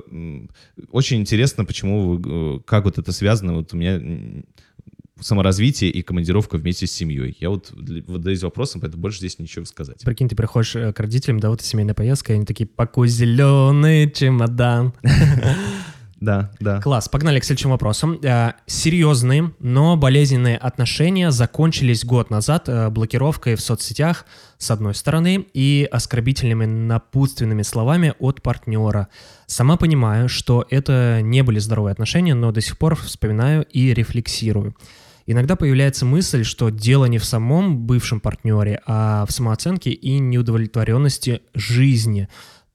[0.92, 3.56] очень интересно, почему, вы, э, как вот это связано.
[3.56, 4.00] Вот у меня
[5.20, 7.36] саморазвитие и командировка вместе с семьей.
[7.40, 7.72] Я вот
[8.08, 10.02] задаюсь вопросом, поэтому больше здесь ничего сказать.
[10.04, 14.10] Прикинь, ты приходишь э, к родителям, да, вот семейная поездка, и они такие, пакуй зеленый
[14.12, 14.94] чемодан.
[16.20, 16.82] Да, да.
[16.82, 18.20] Класс, погнали к следующему вопросу.
[18.24, 24.26] Э, Серьезные, но болезненные отношения закончились год назад э, блокировкой в соцсетях,
[24.58, 29.08] с одной стороны, и оскорбительными напутственными словами от партнера.
[29.48, 34.76] Сама понимаю, что это не были здоровые отношения, но до сих пор вспоминаю и рефлексирую.
[35.32, 41.44] Иногда появляется мысль, что дело не в самом бывшем партнере, а в самооценке и неудовлетворенности
[41.54, 42.28] жизни,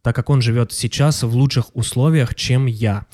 [0.03, 3.07] так как он живет сейчас в лучших условиях, чем я.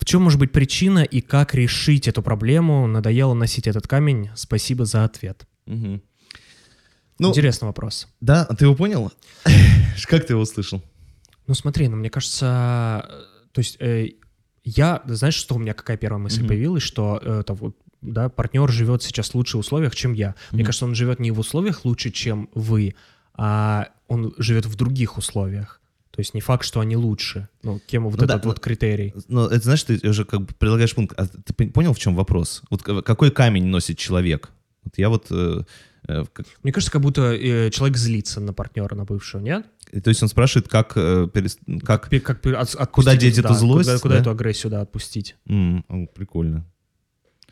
[0.00, 2.88] В чем может быть причина и как решить эту проблему?
[2.88, 4.30] Надоело носить этот камень.
[4.34, 5.46] Спасибо за ответ.
[5.66, 6.02] Мгм.
[7.20, 8.08] Ну, Интересный вопрос.
[8.20, 9.12] да, а ты его понял?
[10.08, 10.82] Как ты его услышал?
[11.46, 14.08] Ну смотри, ну мне кажется, э, то есть э,
[14.64, 16.48] я, знаешь, что у меня какая первая мысль Мгм.
[16.48, 20.34] появилась, что э, это вот, да, партнер живет сейчас в лучших условиях, чем я.
[20.52, 20.66] Мне Мгм.
[20.66, 22.94] кажется, он живет не в условиях лучше, чем вы,
[23.34, 25.80] а он живет в других условиях.
[26.10, 27.48] То есть не факт, что они лучше.
[27.62, 29.14] Ну, кем вот Ну да, этот ну- вот критерий.
[29.28, 31.14] Ну, это значит, ты уже как бы предлагаешь пункт.
[31.18, 32.62] А ты пон- понял, в чем вопрос?
[32.70, 34.50] Вот какой камень носит человек?
[34.84, 35.26] Вот я вот...
[35.30, 35.60] э,
[36.08, 39.66] э, как- Мне кажется, как будто э, человек злится на партнера, на бывшего, нет?
[40.02, 40.92] то есть он спрашивает, как...
[40.96, 42.10] э, перес- как...
[42.10, 44.20] Как, пе- от- Куда деть это- эту злость, Куда, куда да?
[44.22, 45.36] эту агрессию, да, отпустить?
[45.48, 46.66] О, прикольно.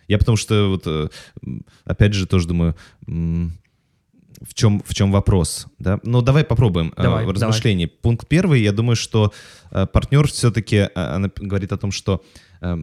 [0.09, 1.09] Я потому что, вот, э,
[1.85, 2.77] опять же, тоже думаю,
[3.07, 5.99] в чем, в чем вопрос, да?
[6.03, 7.87] Ну, давай попробуем э, Давай, в размышлении.
[7.87, 9.33] Пункт первый, я думаю, что
[9.71, 12.23] э, партнер все-таки, она говорит о том, что
[12.61, 12.77] э,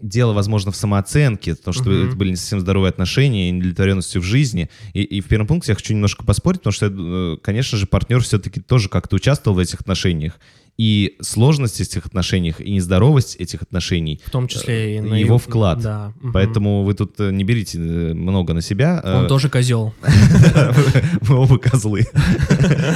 [0.00, 2.08] дело, возможно, в самооценке, потому что Мгм.
[2.08, 4.70] это были не совсем здоровые отношения и недовлетворенностью в жизни.
[4.92, 8.22] И, и в первом пункте я хочу немножко поспорить, потому что, э, конечно же, партнер
[8.22, 10.38] все-таки тоже как-то участвовал в этих отношениях.
[10.78, 15.38] И сложность этих отношениях, и нездоровость этих отношений В том числе и на Э, его
[15.38, 15.80] вклад.
[15.80, 16.12] Да.
[16.34, 19.00] Поэтому вы тут э, не берите э, много на себя.
[19.04, 19.94] Он Э, тоже козел.
[21.22, 22.04] Вы оба козлы.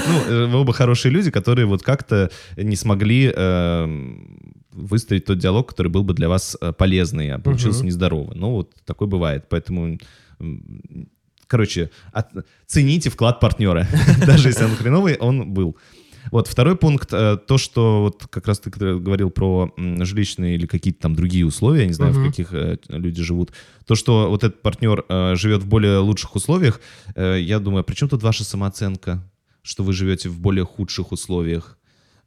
[0.08, 4.14] Ну, э, вы оба хорошие люди, которые вот как-то не смогли э,
[4.72, 8.36] выстроить тот диалог, который был бы для вас э, полезный, а получился нездоровый.
[8.36, 9.46] Ну, вот такое бывает.
[9.48, 9.98] Поэтому,
[11.46, 13.86] короче, от- цените вклад партнера.
[14.26, 15.76] Даже если он хреновый, он был.
[16.30, 21.00] Вот второй пункт, э, то, что вот как раз ты говорил про жилищные или какие-то
[21.00, 22.26] там другие условия, я не знаю, в Мгм.
[22.28, 23.52] каких э, люди живут,
[23.86, 26.80] то, что вот этот партнер э, живет в более лучших условиях,
[27.16, 29.22] я думаю, а при чем тут ваша самооценка,
[29.62, 31.78] что вы живете в более худших условиях?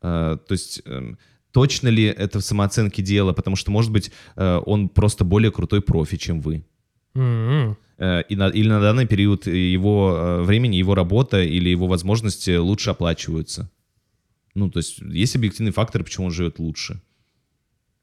[0.01, 1.17] То есть эм,
[1.51, 3.31] точно ли это в самооценке дело?
[3.33, 6.63] Потому что, может быть, он просто более крутой профи, чем вы.
[7.15, 12.89] Э, и на- или на данный период его времени, его работа или его возможности лучше
[12.89, 13.69] оплачиваются.
[14.55, 17.01] Ну, то есть есть объективные факторы, почему он живет лучше.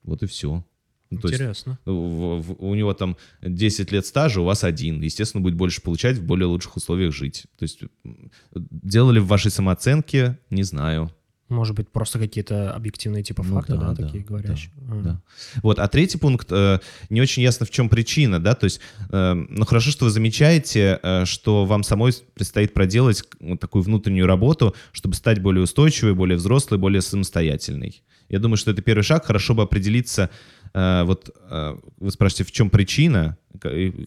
[0.02, 0.64] Вот и все.
[1.10, 1.78] Ну, то есть Интересно.
[1.84, 5.02] в- в- у него там 10 лет стажа, у вас один.
[5.02, 7.46] Естественно, будет больше получать, в более лучших условиях жить.
[7.58, 11.10] То есть м, дело ли в вашей самооценке, не знаю.
[11.50, 14.70] Может быть, просто какие-то объективные типа Ну факты, да, да, да, такие говорящие.
[14.88, 15.02] М.
[15.02, 15.20] Да.
[15.62, 16.78] Вот, а третий пункт, э,
[17.10, 18.80] не очень ясно, в чем причина, да, то есть,
[19.10, 24.26] э, ну хорошо, что вы замечаете, э, что вам самой предстоит проделать вот такую внутреннюю
[24.26, 28.02] работу, чтобы стать более устойчивой, более взрослой, более самостоятельной.
[28.28, 30.30] Я думаю, что это первый шаг, хорошо бы определиться,
[30.72, 33.36] э, вот э, вы спрашиваете, в чем причина,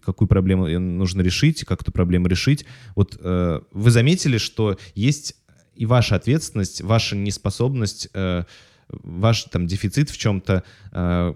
[0.05, 2.65] какую проблему нужно решить, как эту проблему решить.
[2.95, 5.35] Вот э, вы заметили, что есть
[5.75, 8.43] и ваша ответственность, ваша неспособность, э,
[8.89, 10.63] ваш там дефицит в чем-то.
[10.91, 11.33] э,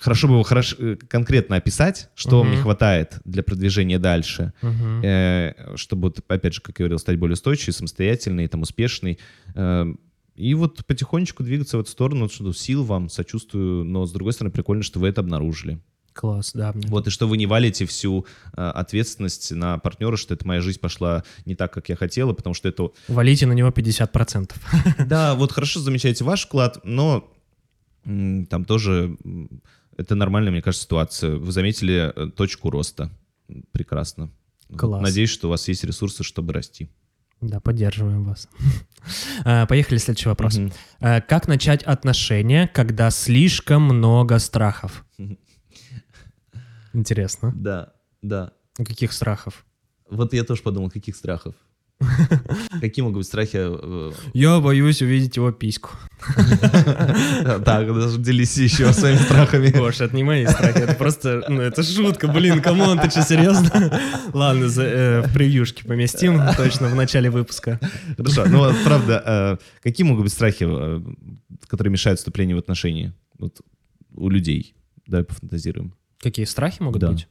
[0.00, 5.02] хорошо бы его хорошо, э, конкретно описать, что вам не хватает для продвижения дальше, Мгм.
[5.02, 9.18] э, чтобы, опять же, как я говорил, стать более устойчивой, самостоятельной, там, успешной.
[9.54, 9.86] э,
[10.34, 14.50] и вот потихонечку двигаться в эту сторону, что сил вам, сочувствую, но, с другой стороны,
[14.52, 15.78] прикольно, что вы это обнаружили.
[16.12, 16.72] Класс, да.
[16.74, 20.80] Вот, и что вы не валите всю э, ответственность на партнера, что это моя жизнь
[20.80, 22.90] пошла не так, как я хотела, потому что это...
[23.08, 24.52] Валите на него 50%.
[25.06, 27.32] Да, вот хорошо замечаете ваш вклад, но
[28.04, 29.16] там тоже
[29.96, 31.36] это нормальная, мне кажется, ситуация.
[31.36, 33.10] Вы заметили э, точку роста.
[33.72, 34.30] Прекрасно.
[34.76, 35.02] Класс.
[35.02, 36.90] Надеюсь, что у вас есть ресурсы, чтобы расти.
[37.40, 38.48] Да, поддерживаем вас.
[39.44, 40.58] А, Поехали, следующий вопрос.
[41.00, 45.04] А, Как начать отношения, когда слишком много страхов?
[46.94, 47.52] Интересно.
[47.54, 48.52] Да, да.
[48.78, 49.64] У каких страхов?
[50.10, 51.54] Вот я тоже подумал, каких страхов?
[52.80, 53.58] Какие могут быть страхи?
[53.60, 55.90] э, Я боюсь увидеть его письку.
[57.64, 59.68] Так, даже делись еще своими страхами.
[59.68, 63.22] Гош, это не мои страхи, это просто, ну, это шутка, блин, come on, ты что,
[63.22, 64.00] серьезно?
[64.32, 67.78] Ладно, э, в превьюшке поместим точно в начале выпуска.
[68.16, 70.66] Хорошо, ну правда, э, какие могут быть страхи,
[71.68, 73.14] которые мешают вступлению в отношения
[74.14, 74.74] у людей?
[75.06, 75.94] Давай пофантазируем.
[76.22, 77.10] Какие страхи могут Да.
[77.12, 77.28] быть?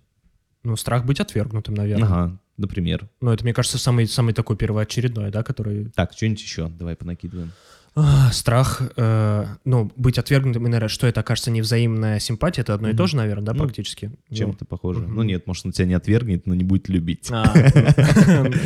[0.64, 2.06] Ну, страх быть отвергнутым, наверное.
[2.08, 3.10] Ага, например.
[3.22, 5.86] Ну, это, мне кажется, самый, самый такой первоочередной, да, который...
[5.96, 7.52] Так, что-нибудь еще, давай понакидываем.
[7.94, 12.88] А, страх, э, ну, быть отвергнутым, и, наверное, что это окажется невзаимная симпатия, это одно
[12.88, 12.98] и Мгм.
[12.98, 14.12] то же, наверное, да, Ну, практически?
[14.30, 15.00] Ну, Чем-то похоже.
[15.02, 15.16] мгм.
[15.16, 17.28] Ну нет, может, он тебя не отвергнет, но не будет любить.
[17.32, 17.44] а,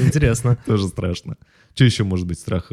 [0.05, 0.57] Интересно.
[0.65, 1.38] Тоже страшно.
[1.73, 2.71] Что еще может быть страх?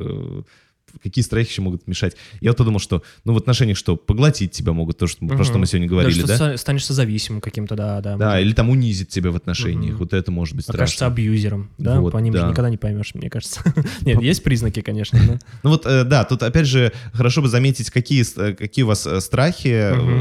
[1.02, 2.16] Какие страхи еще могут мешать?
[2.40, 5.58] Я вот подумал, что, ну, в отношениях что, поглотить тебя могут, то, что, про что
[5.58, 6.36] мы сегодня говорили, что да?
[6.36, 8.16] ста- станешь зависимым каким-то, да, да.
[8.16, 9.92] Да, или там унизить тебя в отношениях.
[9.92, 9.98] Мгм.
[9.98, 11.14] Вот это может быть Окажется страшно.
[11.14, 12.00] абьюзером, да?
[12.00, 12.48] Вот, По ним же да.
[12.50, 13.62] никогда не поймешь, мне кажется.
[14.02, 15.38] Нет, есть признаки, конечно, да.
[15.62, 19.06] Ну вот, э, да, тут опять же хорошо бы заметить, какие, э, какие у вас
[19.06, 19.68] э, страхи,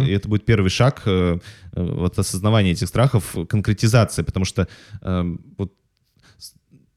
[0.07, 1.03] и это будет первый шаг
[1.73, 4.67] вот осознавания этих страхов, конкретизация, потому что
[5.01, 5.73] э, вот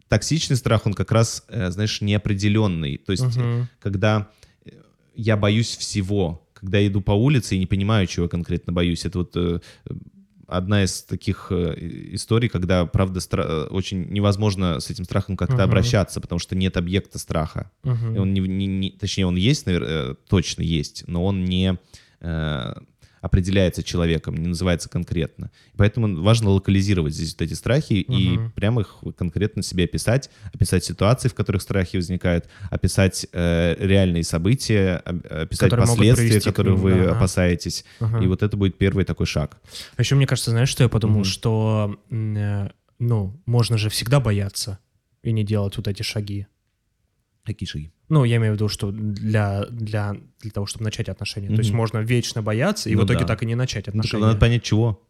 [0.09, 2.99] токсичный страх, он как раз, э, знаешь, неопределенный.
[2.99, 3.69] То есть, Мгм.
[3.81, 4.29] когда
[4.65, 4.71] э,
[5.15, 9.05] я боюсь всего, когда я иду по улице и не понимаю, чего конкретно боюсь.
[9.05, 9.59] Это вот э,
[10.47, 15.63] одна из таких историй, когда, правда, стра- очень невозможно с этим страхом как-то Мгм.
[15.65, 17.71] обращаться, потому что нет объекта страха.
[17.83, 18.15] Мгм.
[18.15, 21.79] И Он не, не- не- точнее, он есть, навер- э, точно есть, но он не
[22.21, 22.75] э,
[23.25, 25.51] определяется человеком, не называется конкретно.
[25.77, 28.53] Поэтому важно локализировать здесь вот эти страхи и Мгм.
[28.53, 34.97] прямо их конкретно себе описать, описать ситуации, в которых страхи возникают, описать э, реальные события,
[35.07, 37.17] об- описать Которые последствия, которые ним, вы да.
[37.17, 37.85] опасаетесь.
[37.99, 38.23] Ага.
[38.23, 39.57] И вот это будет первый такой шаг.
[39.97, 41.25] А еще мне кажется, знаешь, что я подумал, Мгм.
[41.25, 42.69] что, э,
[42.99, 44.79] ну, можно же всегда бояться
[45.23, 46.47] и не делать вот эти шаги.
[47.43, 47.91] Какие шаги?
[48.09, 51.49] Ну, я имею в виду, что для, для, для того, чтобы начать отношения.
[51.49, 53.27] То есть можно вечно бояться и Ну в итоге да.
[53.27, 54.25] так и не начать Ну, отношения.
[54.27, 55.01] надо понять, чего.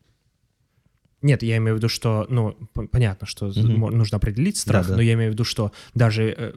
[1.22, 2.52] Нет, я имею в виду, что, ну,
[2.92, 3.76] понятно, что Мгм.
[3.78, 4.96] мо- нужно определить страх, Да-да.
[4.96, 6.52] но я имею в виду, что даже э,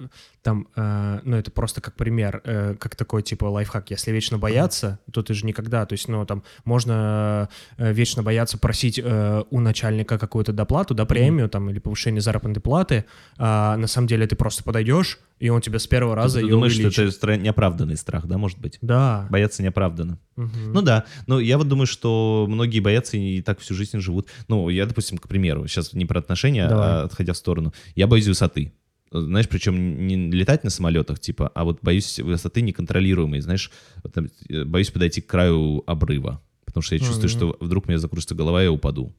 [0.47, 3.91] там, э, ну, это просто как пример, э, как такой, типа, лайфхак.
[3.91, 8.57] Если вечно бояться, то ты же никогда, то есть, ну, там, можно э, вечно бояться
[8.57, 13.03] просить э, у начальника какую-то доплату, да, премию, там, или повышение заработной платы,
[13.37, 16.51] а на самом деле ты просто подойдешь, и он тебе с первого раза ты ее
[16.51, 18.77] думаешь, что это стра- неоправданный страх, да, может быть?
[18.81, 19.27] Да.
[19.29, 20.17] Бояться неоправданно.
[20.37, 20.71] Мгм.
[20.71, 24.29] Ну да, но я вот думаю, что многие боятся и так всю жизнь живут.
[24.47, 26.87] Ну, я, допустим, к примеру, сейчас не про отношения, Давай.
[26.87, 27.73] а отходя в сторону.
[27.95, 28.71] Я боюсь высоты.
[29.11, 33.71] Знаешь, причем не летать на самолетах, типа, а вот боюсь высоты неконтролируемой, знаешь,
[34.13, 37.29] там, э, боюсь подойти к краю обрыва, потому что я чувствую, Мгм.
[37.29, 39.13] что вдруг у меня закружится голова, и я упаду.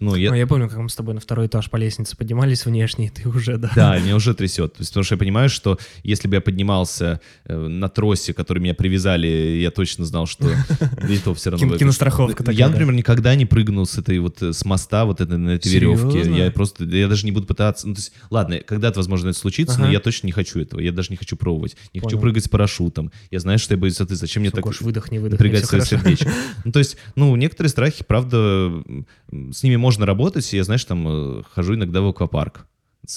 [0.00, 2.66] Ну, я, Ну, я помню, как мы с тобой на второй этаж по лестнице поднимались
[2.66, 3.70] внешне, и ты уже, да.
[3.74, 4.74] Да, меня уже трясет.
[4.74, 8.58] То есть, потому что я понимаю, что если бы я поднимался э, на тросе, который
[8.58, 10.50] меня привязали, я точно знал, что
[11.08, 11.76] и то все равно...
[11.76, 15.38] Киностраховка такая, Я, например, никогда не прыгнул с этой вот э, с моста вот этой,
[15.38, 16.30] на этой веревке.
[16.30, 17.88] Я просто, я даже не буду пытаться...
[17.88, 20.80] Ну, то есть, ладно, когда-то, возможно, это случится, но я точно не хочу этого.
[20.80, 21.76] Я даже не хочу пробовать.
[21.94, 23.10] Не хочу прыгать с парашютом.
[23.30, 24.14] Я знаю, что я боюсь высоты.
[24.14, 26.30] Зачем мне так напрягать свое сердечко?
[26.64, 28.82] Ну, то есть, ну, некоторые страхи, правда,
[29.30, 30.52] с ними можно работать.
[30.52, 32.66] Я, знаешь, там э, хожу иногда в аквапарк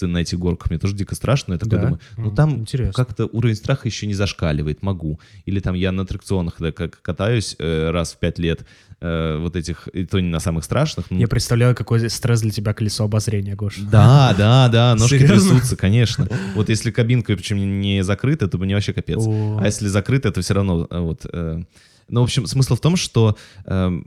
[0.01, 0.70] на этих горках.
[0.72, 1.54] Мне тоже дико страшно.
[1.54, 1.82] Я такой Да?
[1.84, 2.93] думаю, ну там интересно.
[2.93, 5.20] как-то уровень страха еще не зашкаливает, могу.
[5.45, 8.66] Или там я на аттракционах да, как катаюсь э, раз в пять лет,
[9.01, 11.12] э, вот этих, и то не на самых страшных.
[11.12, 13.78] ну, Я представляю, какой стресс для тебя колесо обозрения, Гош.
[13.78, 15.51] да, да, да, ножки Серьезно?
[15.51, 16.28] трясутся, конечно.
[16.56, 19.20] Вот если кабинка, причем не закрыта, то мне вообще капец.
[19.20, 19.60] О.
[19.62, 21.26] А если закрыто, то все равно э, вот.
[21.32, 21.62] э,
[22.10, 24.06] Ну, в общем, смысл в том, что эм,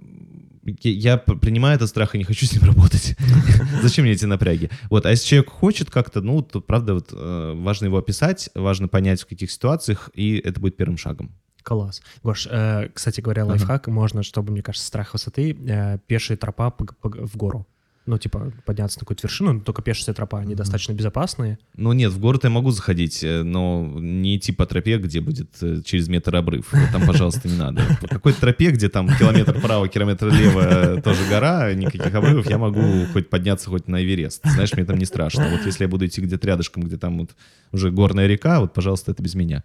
[0.82, 3.16] я принимаю этот страх и не хочу с ним работать.
[3.82, 4.70] Зачем мне эти напряги?
[4.90, 8.88] Вот, а если человек хочет как-то, ну, то правда вот э, важно его описать, важно
[8.88, 11.30] понять в каких ситуациях, и это будет первым шагом.
[11.62, 12.00] Класс.
[12.22, 13.50] Гош, э, кстати говоря, Ага.
[13.50, 17.66] лайфхак можно, чтобы, мне кажется, страх высоты, э, пешая тропа в гору.
[18.07, 21.59] Ну, типа, подняться на какую-то вершину, но только пешая тропа, они достаточно безопасные.
[21.76, 25.50] Ну нет, в город я могу заходить, э, но не идти по тропе, где будет
[25.61, 26.72] э, через метр обрыв.
[26.72, 27.82] Вот Там, пожалуйста, не надо.
[28.00, 32.59] По какой-то тропе, где там километр вправо, километр влево, э, тоже гора, никаких обрывов, я
[32.59, 34.42] могу хоть подняться хоть на Эверест.
[34.44, 35.48] Знаешь, мне там не страшно.
[35.50, 37.30] Вот если я буду идти где-то рядышком, где там вот
[37.72, 39.64] уже горная река, вот, пожалуйста, это без меня.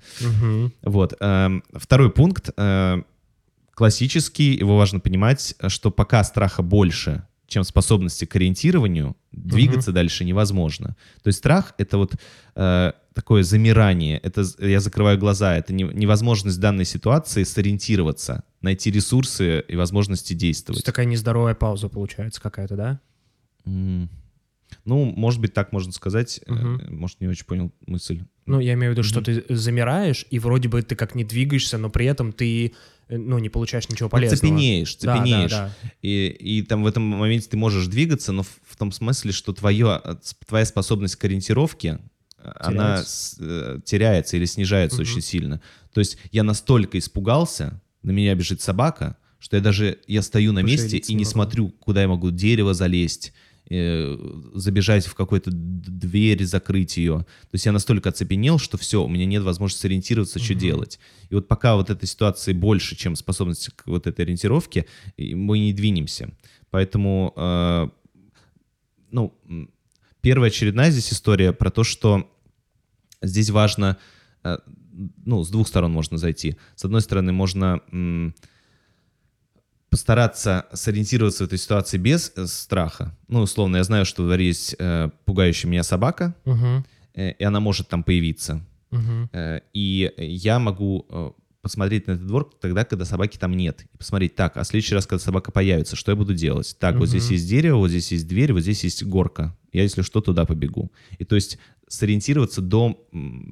[0.81, 1.13] Вот.
[1.19, 2.49] эм, Второй пункт.
[3.73, 10.95] Классический, его важно понимать, что пока страха больше, чем способности к ориентированию, двигаться дальше невозможно.
[11.21, 12.15] То есть страх— это вот
[12.55, 19.65] э, такое замирание, это я закрываю глаза, это не- невозможность данной ситуации сориентироваться, найти ресурсы
[19.67, 20.85] и возможности То есть действовать.
[20.85, 22.99] такая нездоровая пауза получается какая-то, да?
[23.65, 24.09] М.
[24.85, 26.39] Ну, может быть, так можно сказать.
[26.47, 26.81] Мгм.
[26.97, 28.23] Может, не очень понял мысль.
[28.45, 31.77] Ну, я имею в виду, что ты замираешь, и вроде бы ты как не двигаешься,
[31.77, 32.73] но при этом ты,
[33.18, 34.38] ну, не получаешь ничего полезного.
[34.38, 35.51] цепенеешь, Да, да, цепенеешь.
[35.51, 35.74] да.
[36.01, 39.53] И, и там в этом моменте ты можешь двигаться, но в, в том смысле, что
[39.53, 40.16] твое, э,
[40.47, 41.99] твоя способность к ориентировке,
[42.38, 43.09] э, она Теряется.
[43.12, 45.09] с- э, теряется или снижается Мгм.
[45.09, 45.62] очень сильно.
[45.93, 50.62] То есть я настолько испугался, на меня бежит собака, что я даже, я стою на
[50.62, 51.32] месте Пошевелиться и не могу.
[51.32, 53.32] смотрю, куда я могу дерево залезть, э,
[54.53, 57.19] забежать в какую-то дверь, закрыть ее.
[57.19, 60.59] То есть я настолько оцепенел, что все, у меня нет возможности сориентироваться, что Мгм.
[60.59, 60.99] делать.
[61.30, 64.86] И вот пока вот этой ситуации больше, чем способность к вот этой ориентировке,
[65.17, 66.32] мы не двинемся.
[66.69, 67.89] Поэтому, э,
[69.11, 69.34] ну,
[70.22, 72.30] первая очередная здесь история про то, что
[73.22, 73.97] здесь важно,
[74.43, 74.57] э,
[75.26, 76.57] ну, с двух сторон можно зайти.
[76.76, 78.36] С одной стороны, можно м,
[79.91, 83.15] постараться сориентироваться в этой ситуации без э, страха.
[83.27, 87.43] Ну, условно, я знаю, что во дворе есть э, пугающая меня собака, Мгм, э, и
[87.43, 88.65] она может там появиться.
[88.89, 89.29] мгм.
[89.33, 91.31] Э, И я могу э,
[91.61, 93.85] посмотреть на этот двор тогда, когда собаки там нет.
[93.93, 96.75] И посмотреть, так, а в следующий раз, когда собака появится, что я буду делать?
[96.79, 99.55] Так, вот здесь есть дерево, вот здесь есть дверь, вот здесь есть горка.
[99.73, 100.89] Я, если что, туда побегу.
[101.19, 102.97] И то есть сориентироваться до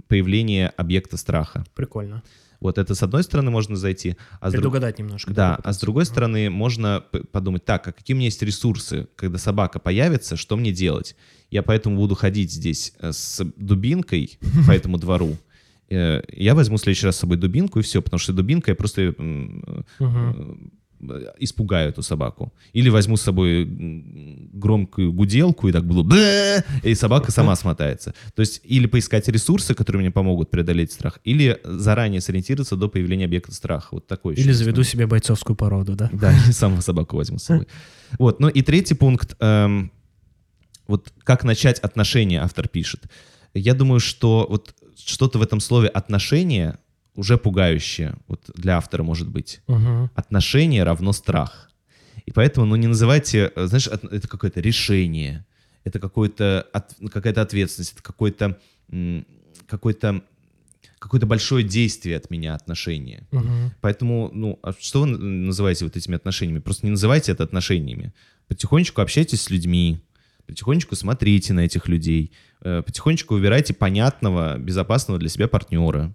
[0.08, 1.66] появления объекта страха.
[1.76, 2.24] Прикольно.
[2.60, 5.34] Вот это с одной стороны можно зайти, а с, друг- Предугадать немножко.
[5.34, 9.38] да, а с другой стороны можно подумать, так, а какие у меня есть ресурсы, когда
[9.38, 11.16] собака появится, что мне делать?
[11.52, 14.38] Я поэтому буду ходить здесь э, с дубинкой
[14.68, 15.38] по этому двору.
[15.90, 18.76] Э, Я возьму в следующий раз с собой дубинку и все, потому что дубинка я
[18.76, 19.84] просто э,
[21.40, 22.54] испугаю эту собаку.
[22.74, 23.66] Или возьму с собой
[24.54, 28.14] громкую гуделку и так буду «Бэ!» и собака сама смотается.
[28.36, 33.26] То есть или поискать ресурсы, которые мне помогут преодолеть страх, или заранее сориентироваться до появления
[33.26, 33.90] объекта страха.
[33.92, 36.10] Вот такой Или заведу себе бойцовскую породу, да?
[36.12, 37.68] да, самого собаку возьму с собой.
[38.18, 39.36] Вот, ну и третий пункт.
[39.40, 39.92] эм,
[40.88, 43.04] вот как начать отношения, автор пишет.
[43.54, 46.80] Я думаю, что вот что-то в этом слове «отношения»
[47.20, 49.62] уже пугающее вот для автора может быть.
[49.68, 50.10] Мгм.
[50.16, 51.70] Отношения равно страх.
[52.26, 55.46] И поэтому, ну, не называйте, э, знаешь, это какое-то решение,
[55.84, 58.58] это какое-то от- какая-то ответственность, это какое-то
[59.68, 60.22] какое-то
[61.00, 63.26] какое-то большое действие от меня отношения.
[63.32, 63.72] Мгм.
[63.80, 66.60] Поэтому, ну, а что вы называете вот этими отношениями?
[66.60, 68.12] Просто не называйте это отношениями.
[68.50, 70.04] Потихонечку общайтесь с людьми,
[70.46, 76.14] потихонечку смотрите на этих людей, э, потихонечку выбирайте понятного, безопасного для себя партнера.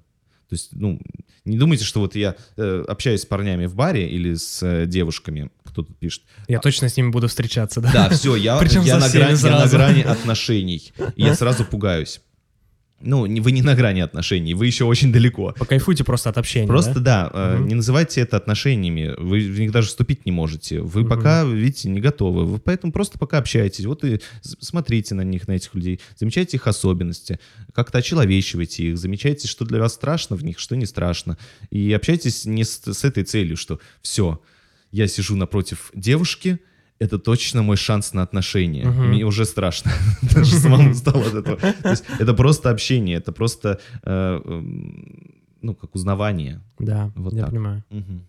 [0.48, 1.00] То есть, ну,
[1.44, 5.50] не думайте, что вот я э, общаюсь с парнями в баре или с э, девушками,
[5.64, 6.22] кто тут пишет.
[6.48, 7.92] Я точно с ними буду встречаться, да?
[7.92, 10.92] Да, все, я, я, на грани, я на грани отношений.
[11.16, 12.20] И я сразу пугаюсь.
[13.04, 15.54] Ну, вы не на грани отношений, вы еще очень далеко.
[15.58, 17.30] Покайфуйте просто от общения, Просто да?
[17.32, 17.68] да, Мгм.
[17.68, 20.80] не называйте это отношениями, вы в них даже вступить не можете.
[20.80, 21.08] Вы Мгм.
[21.10, 22.44] пока, видите, не готовы.
[22.46, 23.84] Вы поэтому просто пока общаетесь.
[23.84, 27.38] Вот и смотрите на них, на этих людей, замечайте их особенности,
[27.74, 31.36] как-то очеловечивайте их, замечайте, что для вас страшно в них, что не страшно.
[31.70, 34.40] И общайтесь не с, с этой целью, что все,
[34.92, 36.58] я сижу напротив девушки,
[37.04, 38.86] это точно мой шанс на отношения.
[38.86, 39.08] Мгм.
[39.08, 39.92] Мне уже страшно.
[40.34, 41.56] Даже самому стало от этого.
[41.56, 46.60] То есть это просто общение, это просто, э, эм, ну, как узнавание.
[46.78, 47.50] Да, Вот я так.
[47.50, 47.84] понимаю.
[47.90, 48.26] Мгм.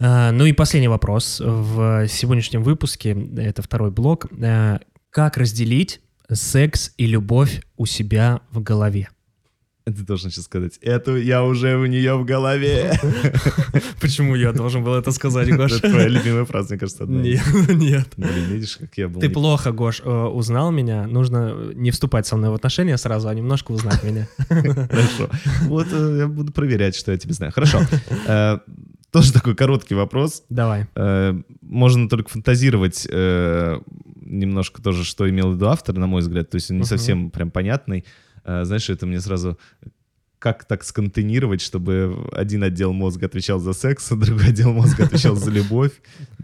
[0.00, 4.26] А, ну и последний вопрос в сегодняшнем выпуске, это второй блок.
[4.42, 6.00] А, Как разделить
[6.32, 9.08] секс и любовь у себя в голове?
[9.86, 12.98] Ты должен сейчас сказать, это я уже у нее в голове.
[14.00, 15.72] Почему я должен был это сказать, Гош?
[15.72, 17.20] Это твоя любимая фраза, мне кажется, одна.
[17.20, 18.08] Нет, нет.
[18.16, 19.20] Блин, видишь, как я был...
[19.20, 21.06] Ты плохо, Гош, э, узнал меня.
[21.06, 24.26] Нужно не вступать со мной в отношения сразу, а немножко узнать меня.
[24.48, 25.28] Хорошо.
[25.64, 27.52] Вот э, я буду проверять, что я тебе знаю.
[27.52, 27.82] Хорошо.
[28.26, 28.60] Э,
[29.10, 30.44] Тоже такой короткий вопрос.
[30.48, 30.86] Давай.
[30.94, 33.80] Э, Можно только фантазировать э,
[34.16, 36.48] немножко тоже, что имел в виду автор, на мой взгляд.
[36.48, 38.06] То есть он не совсем прям понятный.
[38.44, 39.58] Э, Знаешь, это мне сразу...
[40.40, 45.36] Как так сконтейнировать, чтобы один отдел мозга отвечал за секс, а другой отдел мозга отвечал
[45.36, 45.92] за любовь?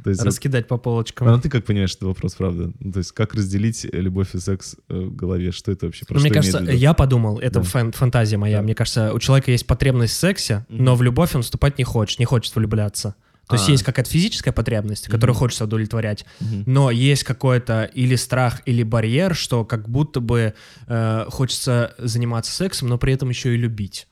[0.02, 1.28] То есть Раскидать по А полочкам.
[1.28, 2.72] ну ты как понимаешь этот вопрос, правда?
[2.80, 5.52] Ну, то есть как разделить любовь и секс э, в голове?
[5.52, 6.06] Что это вообще?
[6.06, 7.66] Про Ну, мне кажется, я подумал, это Да.
[7.66, 8.58] фан- фантазия моя.
[8.58, 8.62] Да.
[8.62, 12.18] Мне кажется, у человека есть потребность в сексе, но в любовь он вступать не хочет,
[12.20, 13.16] не хочет влюбляться.
[13.50, 13.72] То есть А.
[13.72, 16.24] есть какая-то физическая потребность, которую хочется удовлетворять,
[16.66, 20.54] но есть какой-то или страх, или барьер, что как будто бы
[20.86, 24.06] э, хочется заниматься сексом, но при этом еще и любить.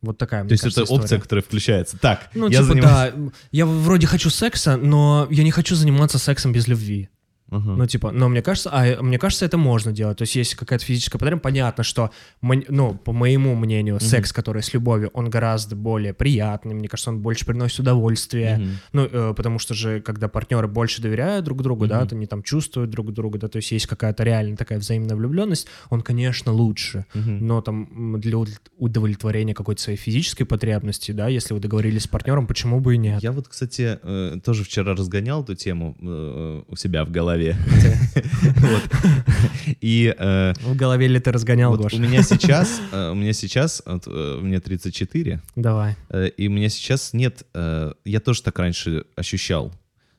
[0.00, 1.98] Вот такая, То есть кажется, это опция, которая включается.
[1.98, 3.14] Так, Ну, я типа, занимаюсь...
[3.16, 7.08] да, я вроде хочу секса, но я не хочу заниматься сексом без любви.
[7.50, 10.18] Ну, типа, но мне кажется, а мне кажется, это можно делать.
[10.18, 11.42] То есть есть какая-то физическая потребность.
[11.42, 12.10] Понятно, что,
[12.42, 16.74] ну, по моему мнению, секс, который с любовью, он гораздо более приятный.
[16.74, 18.58] Мне кажется, он больше приносит удовольствие.
[18.58, 18.70] Мгм.
[18.92, 22.08] Ну, э, потому что же, когда партнеры больше доверяют друг другу, да, Мгм.
[22.08, 25.68] то они там чувствуют друг друга, да, то есть есть какая-то реально такая взаимная влюбленность,
[25.90, 27.06] он, конечно, лучше.
[27.14, 27.46] Мгм.
[27.46, 32.46] Но там для удов- удовлетворения какой-то своей физической потребности, да, если вы договорились с партнером,
[32.46, 33.22] почему бы и нет?
[33.22, 37.37] Я вот, кстати, э, тоже вчера разгонял эту тему э, у себя в голове.
[38.56, 38.82] Вот.
[39.80, 41.92] И э, В голове ли ты разгонял, вот Гош?
[41.94, 45.96] у меня сейчас, э, у меня сейчас, э, мне 34, Давай.
[46.36, 47.46] И у меня сейчас нет...
[47.54, 49.72] Я тоже так раньше ощущал,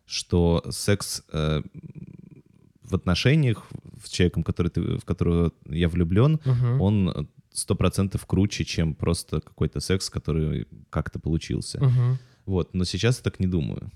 [0.05, 3.65] что секс в отношениях
[4.03, 6.39] с человеком, который ты, в которого я влюблен,
[6.80, 11.80] он сто процентов круче, чем просто какой-то секс, который как-то получился.
[12.45, 13.91] Вот, но сейчас я так не думаю.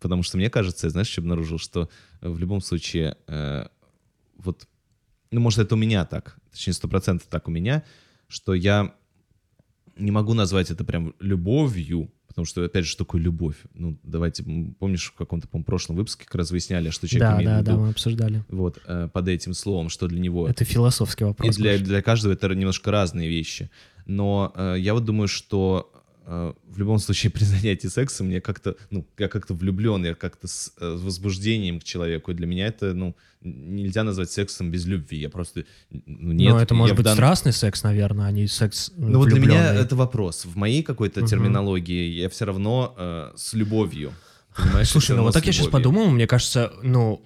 [0.00, 1.88] Потому что мне кажется, я, знаешь, что обнаружил, что
[2.20, 3.66] э, в любом случае, э,
[4.36, 4.66] вот,
[5.30, 7.84] ну, может, это у меня так, точнее, сто процентов так у меня,
[8.28, 8.94] что я
[9.96, 13.56] не могу назвать это прям любовью, потому что, опять же, что такое любовь?
[13.74, 14.42] Ну, давайте,
[14.78, 17.64] помнишь, в каком-то, по прошлом выпуске как раз выясняли, что человек Да, имеет да, в
[17.64, 18.44] да, виду мы обсуждали.
[18.48, 21.56] вот, э, под этим словом, что для него Это философский и вопрос.
[21.56, 21.86] для, Гош.
[21.86, 23.70] для каждого это немножко разные вещи.
[24.06, 25.92] Но э, я вот думаю, что
[26.26, 30.72] в любом случае при занятии сексом мне как-то, ну, я как-то влюблен, я как-то с
[30.80, 32.30] э, возбуждением к человеку.
[32.30, 35.18] И для меня это, ну, нельзя назвать сексом без любви.
[35.18, 36.52] Я просто, ну, нет.
[36.52, 39.74] Но это может быть дан- страстный секс, наверное, а не секс Ну вот для меня
[39.74, 40.44] это вопрос.
[40.44, 41.28] В моей какой-то Мгм.
[41.28, 44.12] терминологии я все равно э, с любовью.
[44.56, 44.88] Понимаешь?
[44.90, 47.22] Слушай, ну вот с так я сейчас подумал, мне кажется, ну,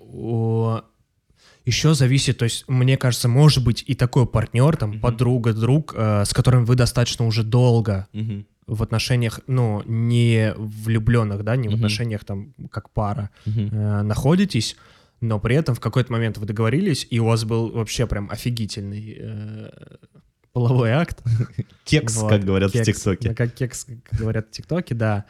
[1.65, 5.01] еще зависит, то есть, мне кажется, может быть и такой партнер, там, Мгм.
[5.01, 8.47] подруга, друг, э, с которым вы достаточно уже долго Мгм.
[8.67, 11.77] В отношениях, ну, не влюбленных, да, не в Мгм.
[11.77, 13.69] отношениях там как пара Мгм.
[13.73, 14.77] э, находитесь,
[15.21, 19.17] но при этом в какой-то момент вы договорились, и у вас был вообще прям офигительный
[19.21, 19.71] э,
[20.53, 21.23] половой акт.
[21.85, 22.83] Кекс, Вот, как говорят в.
[22.85, 23.29] ТикТоке.
[23.31, 25.25] Да, как кекс, как говорят в ТикТоке, да.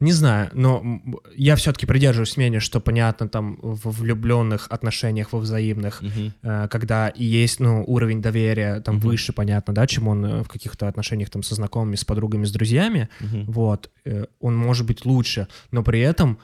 [0.00, 1.02] Не знаю, но
[1.36, 6.02] я все-таки придерживаюсь мнения, что понятно там в влюбленных отношениях, во взаимных,
[6.42, 9.08] э, когда и есть, ну, уровень доверия там Мгм.
[9.08, 12.50] выше, понятно, да, чем он э, в каких-то отношениях там со знакомыми, с подругами, с
[12.52, 13.44] друзьями, Мгм.
[13.52, 16.38] вот, э, он может быть лучше, но при этом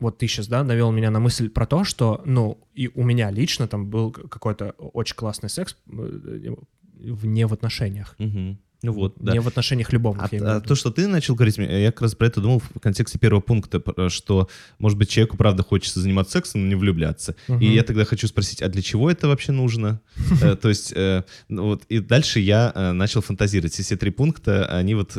[0.00, 3.30] вот ты сейчас, да, навел меня на мысль про то, что, ну, и у меня
[3.30, 8.14] лично там был какой-то очень классный секс вне в отношениях.
[8.18, 8.58] Мгм.
[8.84, 9.32] Ну вот, да.
[9.32, 10.30] Не в отношениях любовных.
[10.30, 13.18] А, а то, что ты начал говорить, я как раз про это думал в контексте
[13.18, 14.46] первого пункта, что,
[14.78, 17.34] может быть, человеку правда хочется заниматься сексом, но не влюбляться.
[17.48, 17.60] Мгм.
[17.60, 20.00] И я тогда хочу спросить, а для чего это вообще нужно?
[20.42, 23.72] Э, То есть, э, ну вот, и дальше я э, начал фантазировать.
[23.72, 25.16] Все три пункта, они вот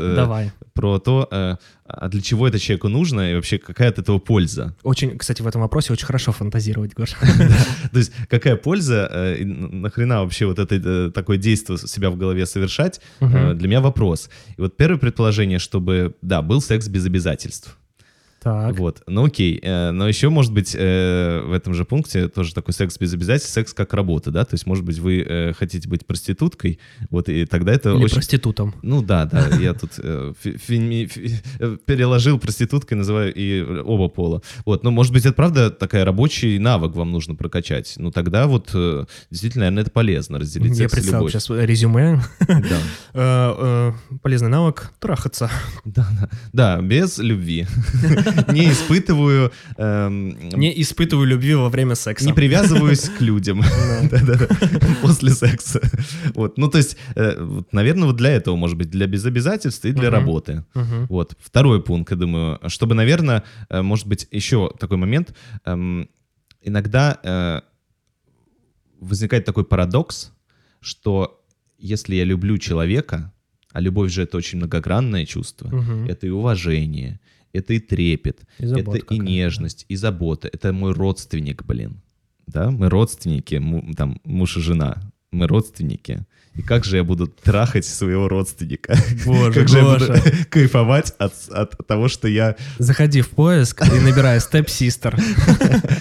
[0.74, 1.57] про то,
[1.88, 4.75] а для чего это человеку нужно, и вообще какая от этого польза.
[4.83, 7.15] Очень, кстати, в этом вопросе очень хорошо фантазировать, Гоша.
[7.91, 12.45] То есть, какая польза, э, нахрена вообще вот это э, такое действие себя в голове
[12.47, 14.29] совершать, э, для меня вопрос.
[14.57, 17.77] И вот первое предположение, чтобы, да, был секс без обязательств.
[18.45, 18.77] Так.
[18.77, 22.75] Вот, ну окей, э, но еще может быть э, в этом же пункте тоже такой
[22.75, 26.05] секс без обязательств, секс как работа, да, то есть может быть вы э, хотите быть
[26.05, 26.77] проституткой,
[27.09, 28.13] вот и тогда это Или очень...
[28.13, 28.75] проститутом.
[28.83, 29.93] Ну да, да, я тут
[31.87, 34.43] переложил проституткой, называю и оба пола.
[34.63, 38.67] Вот, ну может быть это правда такая рабочий навык вам нужно прокачать, ну тогда вот
[39.31, 42.21] действительно, наверное, это полезно разделить Я представил сейчас резюме.
[44.21, 45.49] Полезный навык— трахаться.
[45.83, 47.65] Да, да, да, без любви.
[48.53, 52.25] Не испытываю эм, Не испытываю любви во время секса.
[52.25, 53.63] Не привязываюсь к людям
[55.01, 55.81] после секса.
[56.33, 59.91] Вот, ну то есть, э, наверное, вот для этого, может быть, для без обязательств и
[59.91, 60.63] для работы.
[61.09, 65.36] Вот второй пункт, я думаю, чтобы, наверное, э, может быть, еще такой момент.
[65.65, 66.07] эм,
[66.67, 67.61] Иногда э,
[68.99, 70.31] возникает такой парадокс,
[70.81, 71.41] что
[71.77, 73.31] если я люблю человека,
[73.71, 76.05] а любовь же это очень многогранное чувство, Мгм.
[76.07, 77.19] это и уважение,
[77.56, 80.49] это и трепет, И это и нежность, и забота.
[80.51, 82.01] Это мой родственник, блин.
[82.47, 85.01] Да, мы родственники, му- там, муж и жена.
[85.32, 86.26] Мы родственники.
[86.56, 88.95] И как же я буду трахать своего родственника?
[89.26, 90.45] Боже, как же я буду Гоша.
[90.49, 92.56] кайфовать от, от того, что я...
[92.78, 94.39] Заходи в поиск и набирай.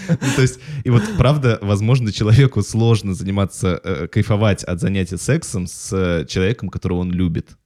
[0.09, 5.67] Ну, то есть, и вот правда, возможно, человеку сложно заниматься, э, кайфовать от занятия сексом
[5.67, 7.57] с э, человеком, которого он любит.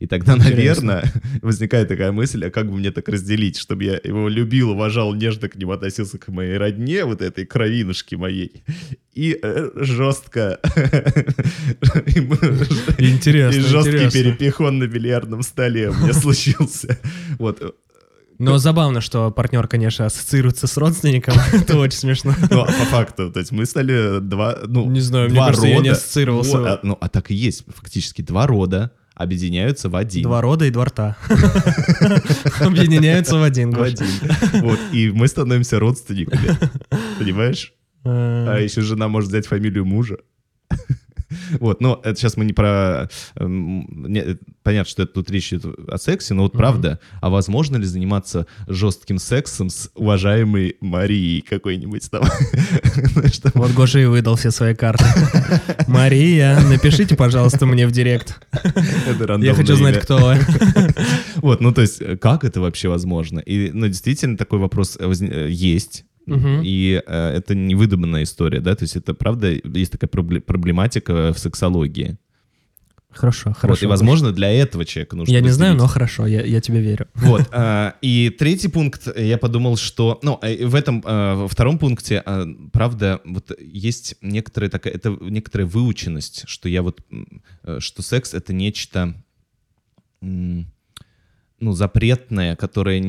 [0.00, 1.04] И тогда, наверное,
[1.42, 5.50] возникает такая мысль, а как бы мне так разделить, чтобы я его любил, уважал, нежно
[5.50, 8.64] к нему относился к моей родне, вот этой кровинушке моей,
[9.12, 10.58] и э, жестко...
[12.98, 16.98] Интересно, И жесткий перепихон на бильярдном столе у меня случился.
[17.38, 17.76] Вот.
[18.38, 21.34] Но забавно, что партнер, конечно, ассоциируется с родственником.
[21.52, 22.34] Это очень смешно.
[22.50, 25.78] Ну, а по факту, то есть мы стали два, ну, Не знаю, мне кажется, я
[25.80, 26.72] не ассоциировался.
[26.72, 30.22] А, ну, а так и есть, фактически, два рода объединяются в один.
[30.22, 31.16] Два рода и два рта.
[32.60, 33.70] Объединяются в один.
[33.70, 34.06] В один.
[34.62, 36.56] Вот, и мы становимся родственниками,
[37.18, 37.74] понимаешь?
[38.02, 40.16] А Э, еще жена может взять фамилию мужа.
[41.60, 43.08] Вот, но это сейчас мы не про...
[43.36, 47.76] эм, не- понятно, что это тут речь идет о сексе, но вот правда, а возможно
[47.76, 52.22] ли заниматься жестким сексом с уважаемой Марией какой-нибудь там?
[53.42, 55.04] Там, Вот Гоша и выдал все свои карты.
[55.86, 58.40] Мария, напишите, пожалуйста, мне в директ.
[59.40, 60.38] Я хочу знать, кто вы.
[61.36, 63.38] Вот, ну то есть, э, как это вообще возможно?
[63.40, 66.04] И, ну, действительно, такой вопрос э, есть.
[66.30, 66.62] Мгм.
[66.64, 71.32] И э, это не выдуманная история, да, то есть это правда есть такая пробле- проблематика
[71.32, 72.18] в сексологии.
[73.12, 73.86] Хорошо, Вот, хорошо.
[73.86, 77.08] и, возможно, для этого человека нужно Я не знаю, но хорошо, я, я тебе верю.
[77.14, 77.48] Вот.
[77.50, 80.20] а, И третий пункт, э, я подумал, что...
[80.22, 84.94] Ну, э, в этом э, втором пункте, а, правда, вот есть некоторая такая...
[84.94, 87.00] Это некоторая выученность, что я вот...
[87.64, 89.14] э, Что секс— это нечто...
[90.20, 93.02] Ну, запретное, которое...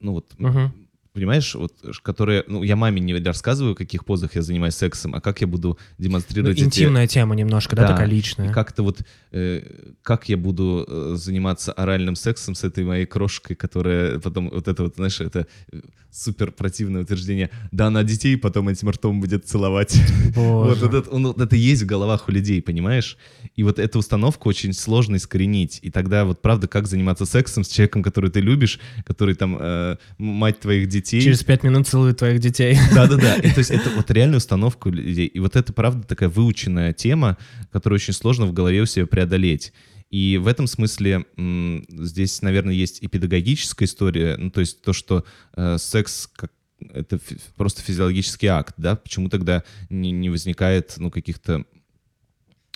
[0.00, 0.26] Ну, вот...
[0.38, 0.72] Мгм.
[1.18, 1.72] Понимаешь, вот,
[2.02, 5.46] которые, ну, я маме не рассказываю, в каких позах я занимаюсь сексом, а как я
[5.46, 6.64] буду Ну, демонстрировать эти...
[6.64, 8.52] интимная тема немножко, да, Да, такая личная.
[8.52, 9.62] как-то вот, э,
[10.02, 14.82] как я буду э, заниматься оральным сексом с этой моей крошкой, которая потом, вот это
[14.84, 15.80] вот, знаешь, это э,
[16.10, 20.00] супер противное утверждение, да, она детей потом этим ртом будет целовать.
[20.34, 20.86] Боже.
[20.86, 23.16] вот это, он- это есть в головах у людей, понимаешь?
[23.56, 25.78] И вот эту установку очень сложно искоренить.
[25.82, 29.96] И тогда вот правда, как заниматься сексом с человеком, который ты любишь, который там э,
[30.18, 31.20] мать твоих детей.
[31.20, 32.76] Через пять минут целует твоих детей.
[32.94, 33.36] Да-да-да.
[33.36, 35.26] То есть это вот реальная установка у людей.
[35.26, 37.36] И вот это, правда, такая выученная тема,
[37.70, 39.72] которую очень сложно в голове у себя преодолеть.
[40.10, 45.24] И в этом смысле здесь, наверное, есть и педагогическая история, ну, то есть то, что
[45.54, 47.18] э, секс как это
[47.56, 51.64] просто физиологический акт, да, почему тогда не, не возникает, ну, каких-то...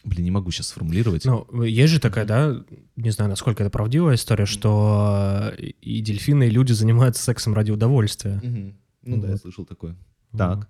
[0.05, 1.25] Блин, не могу сейчас сформулировать.
[1.25, 2.65] Ну, есть же такая, да,
[2.97, 7.71] не знаю, насколько это правдивая история, что э, и дельфины, и люди занимаются сексом ради
[7.71, 8.41] удовольствия.
[8.43, 8.77] Мгм.
[9.03, 9.43] Ну да, я Вот.
[9.43, 9.97] слышал такое.
[10.37, 10.69] Так.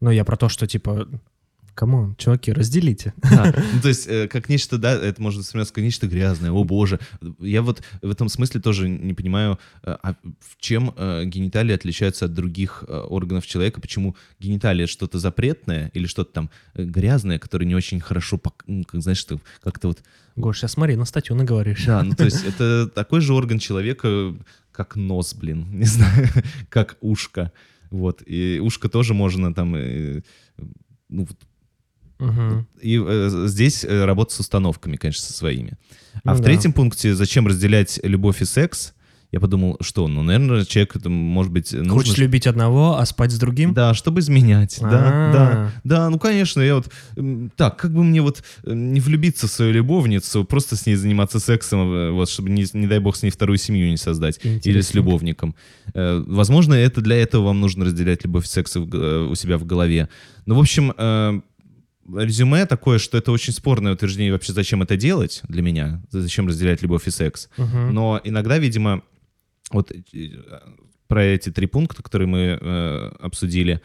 [0.00, 1.08] Ну, я про то, что, типа,
[1.74, 3.12] come on, чуваки, разделите.
[3.16, 6.64] Да, ну, то есть, э, как нечто, да, это может восприниматься как нечто грязное, о
[6.64, 7.00] боже.
[7.40, 10.14] Я вот в этом смысле тоже не понимаю, э, а
[10.58, 16.32] чем э, гениталии отличаются от других э, органов человека, почему гениталия что-то запретное или что-то
[16.32, 20.02] там э, грязное, которое не очень хорошо, ну, как, знаешь, что как-то вот...
[20.36, 21.84] Гош, сейчас смотри, на статью наговоришь.
[21.84, 24.34] Да, ну то есть это такой же орган человека,
[24.72, 26.28] как нос, блин, не знаю,
[26.68, 27.52] как ушко.
[27.90, 29.74] Вот, и ушко тоже можно там...
[29.76, 30.22] э,
[31.08, 31.26] ну,
[32.80, 35.78] и э, здесь э, работа с установками, конечно, со своими.
[36.24, 36.44] А Ну в да.
[36.44, 38.94] третьем пункте, зачем разделять любовь и секс,
[39.34, 41.92] я подумал, что, ну, наверное, человек, это, может быть, нужно...
[41.94, 43.74] Хочешь любить одного, а спать с другим?
[43.74, 45.32] Да, чтобы изменять, да, А.
[45.32, 46.88] да, да, ну, конечно, я вот,
[47.56, 51.40] так, как бы мне вот э, не влюбиться в свою любовницу, просто с ней заниматься
[51.40, 54.80] сексом, э, вот, чтобы, не, не дай бог, с ней вторую семью не создать, или
[54.80, 55.56] с любовником.
[55.94, 60.08] Э, Возможно, это для этого вам нужно разделять любовь и секс у себя в голове.
[60.46, 60.92] Ну, в общем,
[62.12, 66.82] резюме такое, что это очень спорное утверждение вообще, зачем это делать для меня, зачем разделять
[66.82, 67.48] любовь и секс.
[67.56, 67.94] Мгм.
[67.94, 69.02] Но иногда, видимо,
[69.70, 70.28] вот э,
[71.08, 73.80] про эти три пункта, которые мы э, обсудили,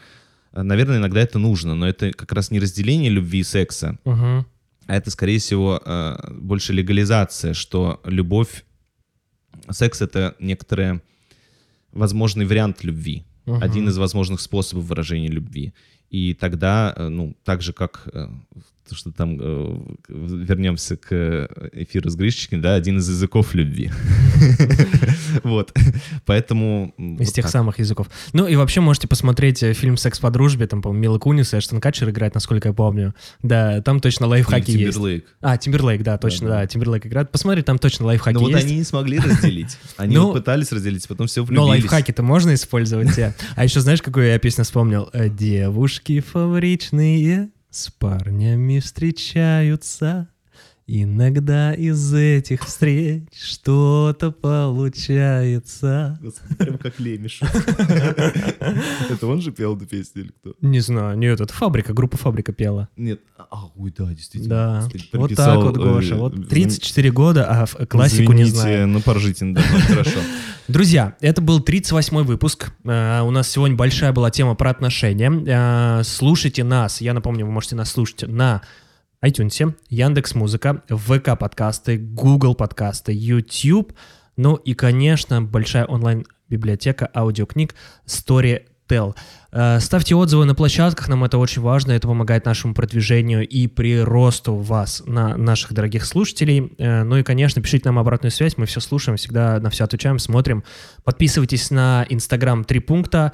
[0.52, 4.46] э, наверное, иногда это нужно, но это как раз не разделение любви и секса, Мгм.
[4.86, 8.64] а это, скорее всего, э, больше легализация, что любовь,
[9.70, 11.00] секс— это некоторый
[11.92, 13.62] возможный вариант любви, Мгм.
[13.62, 15.72] один из возможных способов выражения любви.
[16.10, 18.26] И тогда, э, ну, так же, как э,
[18.88, 19.78] то, что там, э,
[20.08, 23.92] вернемся к эфиру с Гришечкой, да, один из языков любви.
[25.44, 25.72] Вот.
[26.26, 26.94] Поэтому...
[26.96, 27.52] Из вот тех так.
[27.52, 28.08] самых языков.
[28.32, 31.58] Ну и вообще можете посмотреть э, фильм «Секс по дружбе», там, по-моему, Мила Кунис и
[31.58, 33.14] Эштон Катчер играет, насколько я помню.
[33.42, 34.98] Да, там точно лайфхаки Или есть.
[34.98, 35.22] Timberlake.
[35.40, 37.30] А, Тимберлейк, да, точно, да, Тимберлейк играет.
[37.30, 38.64] Посмотри, там точно лайфхаки Но вот есть.
[38.64, 39.76] они не смогли разделить.
[39.96, 41.68] Они Ну, вот пытались разделить, потом все Но влюбились.
[41.84, 43.14] лайфхаки-то можно использовать.
[43.14, 43.34] те.
[43.56, 45.08] А еще знаешь, какую я песню вспомнил?
[45.12, 50.28] Э, Девушки фаворичные с парнями встречаются.
[50.92, 56.18] Иногда из этих встреч что-то получается.
[56.20, 57.40] Господи, Прям как Лемиш.
[59.08, 60.54] Это он же пел эту песню или кто?
[60.60, 62.88] Не знаю, нет, это фабрика, группа фабрика пела.
[62.96, 63.20] Нет.
[63.38, 64.48] А, ой, да, действительно.
[64.82, 66.14] Да, вот так вот, Гоша.
[66.14, 68.88] э, Вот знам- 34 года, а классику не знаю.
[68.88, 70.18] ну поржите надо мной, хорошо.
[70.66, 72.72] Друзья, это был 38-й выпуск.
[72.82, 75.30] Э, У нас сегодня большая была тема про отношения.
[75.46, 78.62] Э, Слушайте нас, я напомню, вы можете нас слушать на
[79.24, 83.92] iTunes, Яндекс Музыка, ВК подкасты, Google подкасты, YouTube,
[84.36, 87.74] ну и, конечно, большая онлайн-библиотека аудиокниг
[88.06, 89.14] Storytel.
[89.52, 94.54] Э, Ставьте отзывы на площадках, нам это очень важно, это помогает нашему продвижению и приросту
[94.54, 96.72] вас, на наших дорогих слушателей.
[96.78, 100.18] Э, Ну и, конечно, пишите нам обратную связь, мы все слушаем, всегда на все отвечаем,
[100.18, 100.64] смотрим.
[101.04, 103.32] Подписывайтесь на Инстаграм «Три пункта»,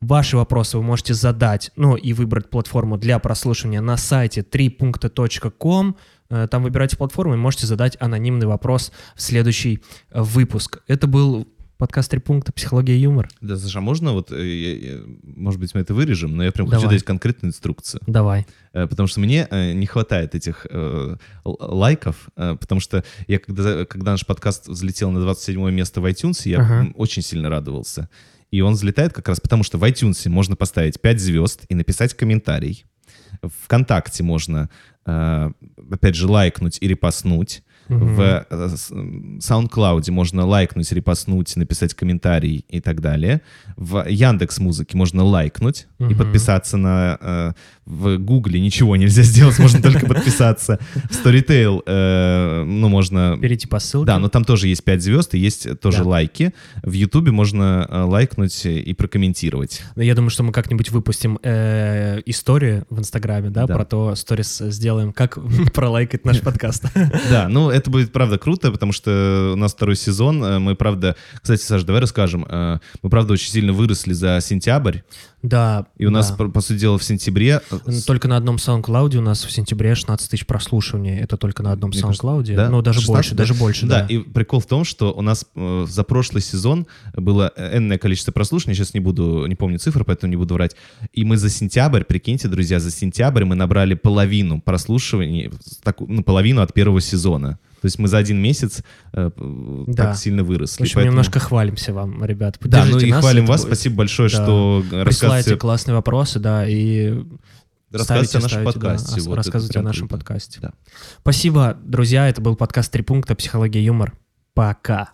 [0.00, 5.96] Ваши вопросы вы можете задать, ну и выбрать платформу для прослушивания на сайте 3.com.
[6.30, 10.82] Э, Там выбирайте платформу и можете задать анонимный вопрос в следующий э, выпуск.
[10.86, 11.48] Это был
[11.78, 12.52] подкаст «Три пункта.
[12.52, 13.28] Психология и юмор».
[13.40, 16.68] Да, Саша, можно вот, э, я- я- может быть, мы это вырежем, но я прям
[16.68, 16.96] хочу Давай.
[16.96, 18.00] дать конкретную инструкцию.
[18.06, 18.46] Давай.
[18.72, 24.68] Потому что мне не хватает этих э, лайков, потому что я когда, когда наш подкаст
[24.68, 26.92] взлетел на 27 место в iTunes, я Ага.
[26.94, 28.08] очень сильно радовался.
[28.50, 32.14] И он взлетает как раз потому, что в iTunes можно поставить 5 звезд и написать
[32.14, 32.84] комментарий.
[33.42, 34.70] ВКонтакте можно,
[35.06, 35.50] э,
[35.90, 37.62] опять же, лайкнуть и репостнуть.
[37.88, 38.68] В э,
[39.40, 43.40] SoundCloud можно лайкнуть, репостнуть, написать комментарий и так далее.
[43.76, 47.18] В Яндекс Музыке можно лайкнуть и подписаться на...
[47.20, 47.52] э,
[47.86, 50.78] В Гугле ничего нельзя сделать, можно только подписаться.
[51.10, 53.38] В Storytel, э, ну, можно...
[53.40, 54.06] Перейти по ссылке.
[54.06, 56.52] Да, но там тоже есть 5 звезд и есть тоже лайки.
[56.82, 59.82] В Ютубе можно лайкнуть и прокомментировать.
[59.96, 61.36] Но Я думаю, что мы как-нибудь выпустим
[62.26, 63.74] историю в Инстаграме, да, Да.
[63.74, 65.38] про то, сторис сделаем, как
[65.74, 66.84] пролайкать наш подкаст.
[67.30, 70.42] Да, ну это будет правда круто, потому что у нас второй сезон.
[70.44, 72.44] э, Мы правда, кстати, Саша, давай расскажем.
[72.48, 74.98] э, Мы правда очень сильно выросли за сентябрь,
[75.42, 75.86] Да.
[75.96, 76.48] и у нас, да.
[76.48, 77.60] по, сути дела, в сентябре.
[77.70, 81.18] э, Только на одном SoundCloud у нас в сентябре 16 тысяч прослушиваний.
[81.18, 82.54] Это только на одном Мне кажется, SoundCloud.
[82.56, 82.68] да?
[82.68, 83.36] Ну, даже 16, больше, да?
[83.36, 84.06] даже больше, Да, да.
[84.06, 88.94] и прикол в том, что у нас за прошлый сезон было энное количество прослушиваний, сейчас
[88.94, 90.76] не буду, не помню цифры, поэтому не буду врать.
[91.12, 95.50] И мы за сентябрь, прикиньте, друзья, за сентябрь мы набрали половину прослушиваний,
[95.82, 97.58] так, ну, половину от первого сезона.
[97.80, 98.82] То есть мы за один месяц
[99.12, 99.30] э,
[99.86, 100.04] Да.
[100.06, 100.78] так сильно выросли.
[100.78, 102.58] В общем, поэтому- немножко хвалимся вам, ребят.
[102.60, 103.60] Да, ну Поддержите и нас, хвалим вас.
[103.62, 104.34] будет- Спасибо большое, Да.
[104.34, 107.14] что Присылайте рассказываете, классные вопросы, да, и
[107.92, 109.20] рассказывайте о нашем ставите, да, подкасте.
[109.20, 110.24] ос- Вот, рассказывайте о нашем круто.
[110.24, 110.58] подкасте.
[110.60, 110.72] Да.
[111.20, 112.28] Спасибо, друзья.
[112.28, 113.34] Это был подкаст «Три пункта.
[113.36, 114.12] Психология, юмор».
[114.54, 115.10] Пока.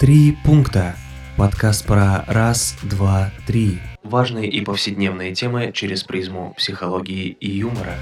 [0.00, 0.96] Три пункта.
[1.36, 3.78] Подкаст про раз, два, три.
[4.02, 7.94] Важные и повседневные темы через призму психологии и юмора.